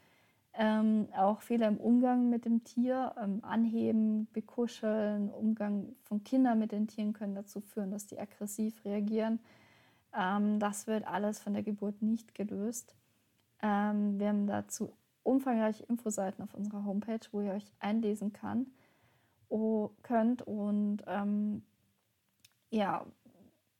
Ähm, 0.56 1.08
auch 1.16 1.42
Fehler 1.42 1.66
im 1.66 1.78
Umgang 1.78 2.30
mit 2.30 2.44
dem 2.44 2.62
Tier, 2.62 3.14
ähm, 3.20 3.40
Anheben, 3.42 4.28
Bekuscheln, 4.32 5.28
Umgang 5.30 5.96
von 6.04 6.22
Kindern 6.22 6.60
mit 6.60 6.70
den 6.70 6.86
Tieren 6.86 7.12
können 7.12 7.34
dazu 7.34 7.60
führen, 7.60 7.90
dass 7.90 8.06
die 8.06 8.20
aggressiv 8.20 8.84
reagieren. 8.84 9.40
Ähm, 10.16 10.60
das 10.60 10.86
wird 10.86 11.06
alles 11.06 11.40
von 11.40 11.54
der 11.54 11.64
Geburt 11.64 12.02
nicht 12.02 12.34
gelöst. 12.36 12.94
Ähm, 13.62 14.20
wir 14.20 14.28
haben 14.28 14.46
dazu 14.46 14.92
umfangreiche 15.24 15.84
Infoseiten 15.84 16.44
auf 16.44 16.54
unserer 16.54 16.84
Homepage, 16.84 17.26
wo 17.32 17.40
ihr 17.40 17.52
euch 17.52 17.72
einlesen 17.80 18.32
kann, 18.32 18.66
könnt 20.02 20.42
und 20.42 21.02
ähm, 21.06 21.62
ja, 22.70 23.06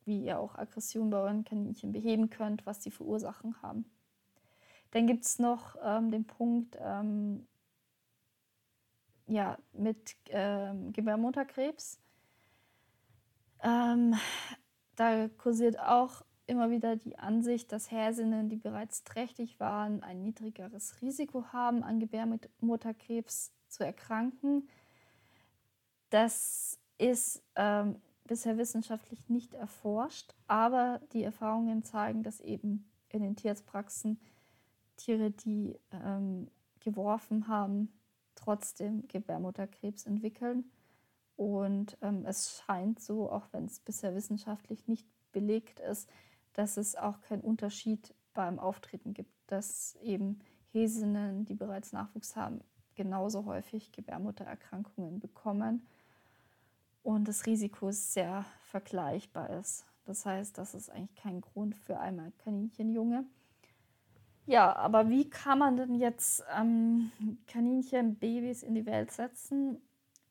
wie 0.05 0.25
ihr 0.25 0.39
auch 0.39 0.57
Aggression 0.57 1.11
bei 1.11 1.19
euren 1.19 1.45
Kaninchen 1.45 1.93
beheben 1.93 2.31
könnt, 2.31 2.67
was 2.67 2.81
die 2.81 2.91
für 2.91 3.05
haben. 3.63 3.85
Dann 4.95 5.09
gibt 5.09 5.25
es 5.25 5.41
noch 5.41 5.75
ähm, 5.83 6.13
den 6.13 6.25
Punkt 6.25 6.79
ähm, 6.81 7.49
ja, 9.27 9.59
mit 9.73 10.15
ähm, 10.29 10.93
Gebärmutterkrebs. 10.93 11.99
Ähm, 13.65 14.15
da 14.95 15.29
kursiert 15.37 15.81
auch 15.81 16.25
immer 16.47 16.71
wieder 16.71 16.95
die 16.95 17.19
Ansicht, 17.19 17.73
dass 17.73 17.91
Häsinnen, 17.91 18.49
die 18.49 18.57
bereits 18.57 19.03
trächtig 19.03 19.59
waren, 19.59 20.05
ein 20.05 20.23
niedrigeres 20.23 21.03
Risiko 21.03 21.47
haben, 21.53 21.83
an 21.83 21.99
Gebärmutterkrebs 21.99 23.51
zu 23.67 23.85
erkranken. 23.85 24.69
Das 26.11 26.79
ist 26.99 27.43
ähm, 27.57 28.01
bisher 28.29 28.59
wissenschaftlich 28.59 29.29
nicht 29.29 29.55
erforscht, 29.55 30.37
aber 30.47 31.01
die 31.13 31.25
Erfahrungen 31.25 31.83
zeigen, 31.83 32.23
dass 32.23 32.39
eben 32.39 32.89
in 33.09 33.23
den 33.23 33.35
Tierarztpraxen 33.35 34.21
Tiere, 34.97 35.31
die 35.31 35.79
ähm, 35.91 36.49
geworfen 36.81 37.49
haben, 37.49 37.93
trotzdem 38.35 39.07
Gebärmutterkrebs 39.09 40.07
entwickeln. 40.07 40.65
Und 41.37 41.97
ähm, 42.01 42.25
es 42.27 42.63
scheint 42.65 43.01
so, 43.01 43.31
auch 43.31 43.47
wenn 43.53 43.65
es 43.65 43.81
bisher 43.81 44.15
wissenschaftlich 44.15 44.87
nicht 44.87 45.07
belegt 45.33 45.81
ist, 45.81 46.09
dass 46.53 46.77
es 46.77 46.95
auch 46.95 47.21
keinen 47.23 47.43
Unterschied 47.43 48.15
beim 48.35 48.59
Auftreten 48.59 49.15
gibt, 49.15 49.33
dass 49.47 49.97
eben 50.03 50.39
Häsinnen, 50.73 51.45
die 51.45 51.55
bereits 51.55 51.93
Nachwuchs 51.93 52.37
haben, 52.37 52.61
genauso 52.95 53.45
häufig 53.45 53.93
Gebärmuttererkrankungen 53.93 55.19
bekommen 55.19 55.87
und 57.03 57.29
das 57.29 57.47
Risiko 57.47 57.91
sehr 57.91 58.45
vergleichbar 58.63 59.51
ist. 59.51 59.85
Das 60.05 60.27
heißt, 60.27 60.59
das 60.59 60.75
ist 60.75 60.91
eigentlich 60.91 61.15
kein 61.15 61.41
Grund 61.41 61.75
für 61.77 61.99
einmal 61.99 62.33
Kaninchenjunge. 62.39 63.25
Ja, 64.47 64.77
aber 64.77 65.09
wie 65.09 65.31
kann 65.31 65.59
man 65.59 65.77
denn 65.77 65.95
jetzt 65.95 66.45
ähm, 66.55 67.11
Kaninchen, 67.47 68.17
Babys 68.17 68.63
in 68.63 68.75
die 68.75 68.85
Welt 68.87 69.11
setzen, 69.11 69.81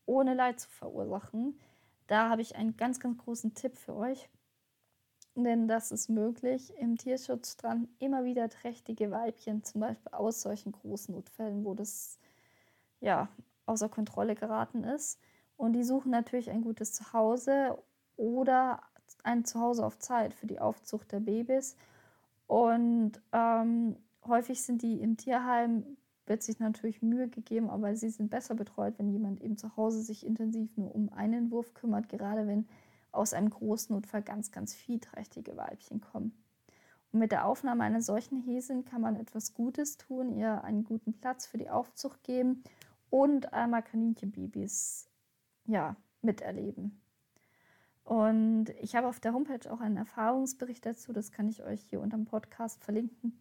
ohne 0.06 0.36
Leid 0.36 0.60
zu 0.60 0.70
verursachen? 0.70 1.60
Da 2.08 2.30
habe 2.30 2.42
ich 2.42 2.56
einen 2.56 2.78
ganz, 2.78 3.00
ganz 3.00 3.18
großen 3.18 3.56
Tipp 3.56 3.78
für 3.78 3.96
euch. 3.96 4.30
Denn 5.36 5.68
das 5.68 5.92
ist 5.92 6.10
möglich 6.10 6.72
im 6.78 6.96
Tierschutzstrand 6.96 7.90
immer 7.98 8.24
wieder 8.24 8.50
trächtige 8.50 9.10
Weibchen, 9.10 9.64
zum 9.64 9.82
Beispiel 9.82 10.12
aus 10.12 10.42
solchen 10.44 10.74
großen 10.74 11.16
Notfällen, 11.16 11.66
wo 11.66 11.74
das 11.74 12.20
ja 13.00 13.30
außer 13.66 13.90
Kontrolle 13.90 14.36
geraten 14.36 14.84
ist. 14.84 15.20
Und 15.58 15.74
die 15.74 15.84
suchen 15.84 16.12
natürlich 16.12 16.52
ein 16.52 16.62
gutes 16.62 16.94
Zuhause 16.94 17.80
oder 18.16 18.82
ein 19.24 19.44
Zuhause 19.46 19.84
auf 19.86 19.98
Zeit 19.98 20.36
für 20.36 20.46
die 20.46 20.60
Aufzucht 20.60 21.12
der 21.12 21.20
Babys. 21.20 21.76
Und 22.54 23.20
ähm, 23.32 23.96
häufig 24.26 24.62
sind 24.62 24.84
die 24.84 25.02
im 25.02 25.18
Tierheim, 25.18 25.98
wird 26.28 26.44
sich 26.44 26.60
natürlich 26.60 27.02
Mühe 27.02 27.28
gegeben, 27.28 27.72
aber 27.72 27.96
sie 27.96 28.12
sind 28.12 28.30
besser 28.30 28.54
betreut, 28.54 28.94
wenn 29.00 29.10
jemand 29.10 29.42
eben 29.42 29.58
zu 29.58 29.76
Hause 29.76 30.04
sich 30.04 30.24
intensiv 30.24 30.78
nur 30.78 30.94
um 30.94 31.10
einen 31.10 31.50
Wurf 31.50 31.74
kümmert, 31.74 32.10
gerade 32.10 32.46
wenn 32.46 32.68
aus 33.12 33.34
einem 33.34 33.50
Großnotfall 33.50 34.22
ganz, 34.22 34.52
ganz 34.52 34.76
viehträchtige 34.76 35.58
Weibchen 35.58 36.00
kommen. 36.00 36.44
Und 37.12 37.22
mit 37.22 37.32
der 37.32 37.48
Aufnahme 37.48 37.86
einer 37.86 38.04
solchen 38.04 38.38
Häsin 38.38 38.86
kann 38.86 39.02
man 39.02 39.16
etwas 39.16 39.56
Gutes 39.56 39.98
tun, 39.98 40.38
ihr 40.38 40.64
einen 40.64 40.84
guten 40.84 41.14
Platz 41.14 41.48
für 41.48 41.58
die 41.58 41.72
Aufzucht 41.72 42.22
geben 42.22 42.64
und 43.10 43.52
einmal 43.52 43.82
Kaninchenbabys 43.82 45.10
ja, 45.66 45.96
miterleben. 46.22 47.03
Und 48.04 48.70
ich 48.82 48.96
habe 48.96 49.08
auf 49.08 49.20
der 49.20 49.34
Homepage 49.34 49.72
auch 49.72 49.80
einen 49.80 49.98
Erfahrungsbericht 49.98 50.86
dazu, 50.86 51.14
das 51.14 51.32
kann 51.32 51.48
ich 51.48 51.64
euch 51.64 51.82
hier 51.82 52.02
unter 52.02 52.18
dem 52.18 52.26
Podcast 52.26 52.84
verlinken. 52.84 53.40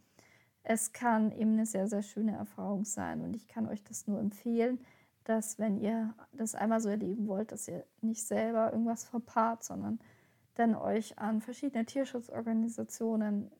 Es 0.62 0.92
kann 0.92 1.32
eben 1.32 1.54
eine 1.54 1.66
sehr, 1.66 1.88
sehr 1.88 2.02
schöne 2.02 2.36
Erfahrung 2.36 2.84
sein 2.84 3.22
und 3.22 3.34
ich 3.34 3.48
kann 3.48 3.66
euch 3.66 3.82
das 3.82 4.06
nur 4.06 4.20
empfehlen, 4.20 4.78
dass 5.24 5.58
wenn 5.58 5.78
ihr 5.78 6.14
das 6.32 6.54
einmal 6.54 6.80
so 6.80 6.88
erleben 6.88 7.26
wollt, 7.26 7.50
dass 7.50 7.66
ihr 7.66 7.84
nicht 8.00 8.24
selber 8.24 8.72
irgendwas 8.72 9.04
verpaart, 9.04 9.64
sondern 9.64 9.98
dann 10.54 10.76
euch 10.76 11.18
an 11.18 11.40
verschiedene 11.40 11.84
Tierschutzorganisationen 11.84 13.50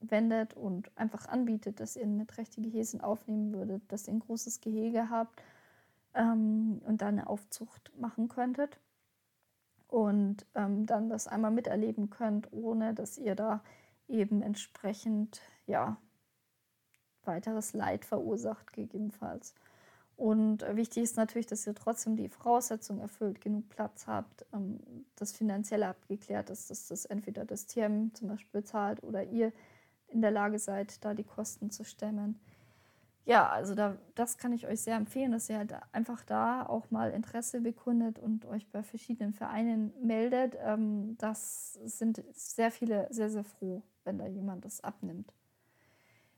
wendet 0.00 0.54
und 0.54 0.96
einfach 0.96 1.26
anbietet, 1.26 1.80
dass 1.80 1.96
ihr 1.96 2.04
eine 2.04 2.26
trächtige 2.26 2.68
Häsin 2.68 3.00
aufnehmen 3.00 3.52
würdet, 3.52 3.82
dass 3.88 4.06
ihr 4.06 4.14
ein 4.14 4.20
großes 4.20 4.60
Gehege 4.60 5.10
habt 5.10 5.42
ähm, 6.14 6.80
und 6.84 7.02
dann 7.02 7.18
eine 7.18 7.26
Aufzucht 7.26 7.92
machen 7.98 8.28
könntet 8.28 8.78
und 9.94 10.44
ähm, 10.56 10.86
dann 10.86 11.08
das 11.08 11.28
einmal 11.28 11.52
miterleben 11.52 12.10
könnt, 12.10 12.52
ohne 12.52 12.94
dass 12.94 13.16
ihr 13.16 13.36
da 13.36 13.62
eben 14.08 14.42
entsprechend 14.42 15.40
ja 15.66 15.96
weiteres 17.22 17.74
Leid 17.74 18.04
verursacht 18.04 18.72
gegebenenfalls. 18.72 19.54
Und 20.16 20.62
wichtig 20.74 21.04
ist 21.04 21.16
natürlich, 21.16 21.46
dass 21.46 21.64
ihr 21.64 21.76
trotzdem 21.76 22.16
die 22.16 22.28
Voraussetzung 22.28 22.98
erfüllt, 22.98 23.40
genug 23.40 23.68
Platz 23.68 24.08
habt, 24.08 24.44
ähm, 24.52 24.80
das 25.14 25.32
Finanzielle 25.32 25.86
abgeklärt 25.86 26.50
ist, 26.50 26.70
dass 26.70 26.88
das 26.88 27.04
entweder 27.04 27.44
das 27.44 27.66
Tierheim 27.66 28.12
zum 28.14 28.26
Beispiel 28.26 28.64
zahlt 28.64 29.00
oder 29.04 29.22
ihr 29.22 29.52
in 30.08 30.22
der 30.22 30.32
Lage 30.32 30.58
seid, 30.58 31.04
da 31.04 31.14
die 31.14 31.22
Kosten 31.22 31.70
zu 31.70 31.84
stemmen 31.84 32.40
ja, 33.26 33.48
also 33.48 33.74
da, 33.74 33.96
das 34.14 34.36
kann 34.36 34.52
ich 34.52 34.66
euch 34.66 34.82
sehr 34.82 34.96
empfehlen, 34.96 35.32
dass 35.32 35.48
ihr 35.48 35.58
halt 35.58 35.74
einfach 35.92 36.22
da 36.24 36.66
auch 36.66 36.90
mal 36.90 37.10
Interesse 37.10 37.60
bekundet 37.60 38.18
und 38.18 38.44
euch 38.44 38.70
bei 38.70 38.82
verschiedenen 38.82 39.32
Vereinen 39.32 39.92
meldet. 40.02 40.56
Ähm, 40.62 41.16
das 41.18 41.74
sind 41.84 42.22
sehr 42.32 42.70
viele 42.70 43.06
sehr, 43.10 43.30
sehr 43.30 43.44
froh, 43.44 43.82
wenn 44.04 44.18
da 44.18 44.26
jemand 44.26 44.64
das 44.64 44.84
abnimmt. 44.84 45.32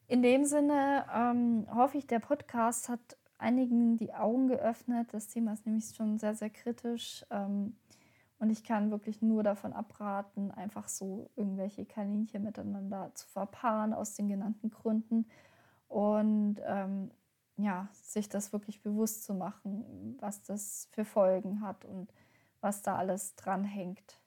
In 0.06 0.22
dem 0.22 0.44
Sinne 0.44 1.04
ähm, 1.12 1.66
hoffe 1.74 1.98
ich, 1.98 2.06
der 2.06 2.20
Podcast 2.20 2.88
hat 2.88 3.16
einigen 3.38 3.96
die 3.96 4.14
Augen 4.14 4.46
geöffnet. 4.46 5.08
Das 5.12 5.26
Thema 5.26 5.54
ist 5.54 5.66
nämlich 5.66 5.92
schon 5.96 6.18
sehr, 6.18 6.36
sehr 6.36 6.50
kritisch. 6.50 7.26
Ähm, 7.30 7.74
und 8.38 8.50
ich 8.50 8.62
kann 8.62 8.90
wirklich 8.90 9.22
nur 9.22 9.42
davon 9.42 9.72
abraten, 9.72 10.50
einfach 10.52 10.88
so 10.88 11.30
irgendwelche 11.36 11.84
Kaninchen 11.86 12.44
miteinander 12.44 13.10
zu 13.14 13.26
verpaaren 13.26 13.94
aus 13.94 14.14
den 14.14 14.28
genannten 14.28 14.70
Gründen. 14.70 15.26
Und 15.88 16.60
ähm, 16.64 17.10
ja, 17.56 17.88
sich 17.92 18.28
das 18.28 18.52
wirklich 18.52 18.82
bewusst 18.82 19.24
zu 19.24 19.34
machen, 19.34 20.16
was 20.20 20.42
das 20.42 20.88
für 20.92 21.04
Folgen 21.04 21.60
hat 21.60 21.84
und 21.84 22.12
was 22.60 22.82
da 22.82 22.96
alles 22.96 23.34
dran 23.36 23.64
hängt. 23.64 24.20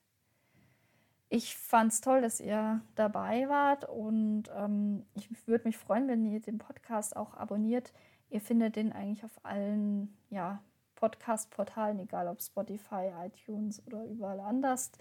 Ich 1.32 1.56
fand 1.56 1.92
es 1.92 2.02
toll, 2.02 2.22
dass 2.22 2.40
ihr 2.40 2.82
dabei 2.96 3.48
wart 3.50 3.88
und 3.88 4.46
ähm, 4.56 5.06
ich 5.14 5.30
würde 5.48 5.68
mich 5.68 5.78
freuen, 5.78 6.08
wenn 6.08 6.26
ihr 6.26 6.40
den 6.40 6.58
Podcast 6.58 7.16
auch 7.16 7.36
abonniert. 7.36 7.94
Ihr 8.32 8.42
findet 8.42 8.76
den 8.76 8.92
eigentlich 8.92 9.24
auf 9.24 9.40
allen 9.44 10.18
ja, 10.32 10.64
Podcast-Portalen, 10.96 12.00
egal 12.00 12.28
ob 12.28 12.42
Spotify, 12.42 13.12
iTunes 13.24 13.86
oder 13.86 14.06
überall 14.06 14.40
anders. 14.40 14.92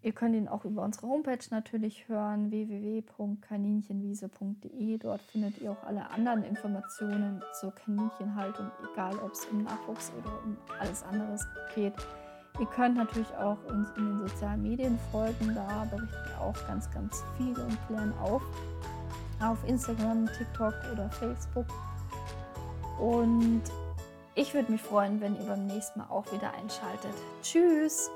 Ihr 0.00 0.12
könnt 0.12 0.36
ihn 0.36 0.46
auch 0.46 0.64
über 0.64 0.82
unsere 0.82 1.08
Homepage 1.08 1.42
natürlich 1.50 2.06
hören, 2.08 2.52
www.kaninchenwiese.de. 2.52 4.98
Dort 4.98 5.20
findet 5.22 5.60
ihr 5.60 5.72
auch 5.72 5.82
alle 5.84 6.08
anderen 6.10 6.44
Informationen 6.44 7.42
zur 7.60 7.74
Kaninchenhaltung, 7.74 8.70
egal 8.92 9.18
ob 9.18 9.32
es 9.32 9.44
um 9.46 9.64
Nachwuchs 9.64 10.12
oder 10.16 10.30
um 10.44 10.56
alles 10.78 11.02
anderes 11.02 11.44
geht. 11.74 11.94
Ihr 12.60 12.66
könnt 12.66 12.96
natürlich 12.96 13.34
auch 13.36 13.58
uns 13.66 13.88
in 13.96 14.06
den 14.06 14.18
sozialen 14.28 14.62
Medien 14.62 14.96
folgen, 15.10 15.52
da 15.54 15.84
berichten 15.90 16.28
wir 16.28 16.40
auch 16.40 16.54
ganz, 16.66 16.90
ganz 16.90 17.24
viel 17.36 17.58
und 17.58 17.78
klären 17.86 18.12
auf. 18.18 18.42
Auf 19.40 19.58
Instagram, 19.66 20.28
TikTok 20.36 20.74
oder 20.92 21.08
Facebook. 21.10 21.66
Und 23.00 23.62
ich 24.34 24.52
würde 24.54 24.72
mich 24.72 24.82
freuen, 24.82 25.20
wenn 25.20 25.36
ihr 25.36 25.44
beim 25.44 25.66
nächsten 25.66 26.00
Mal 26.00 26.08
auch 26.08 26.26
wieder 26.32 26.52
einschaltet. 26.54 27.14
Tschüss! 27.42 28.10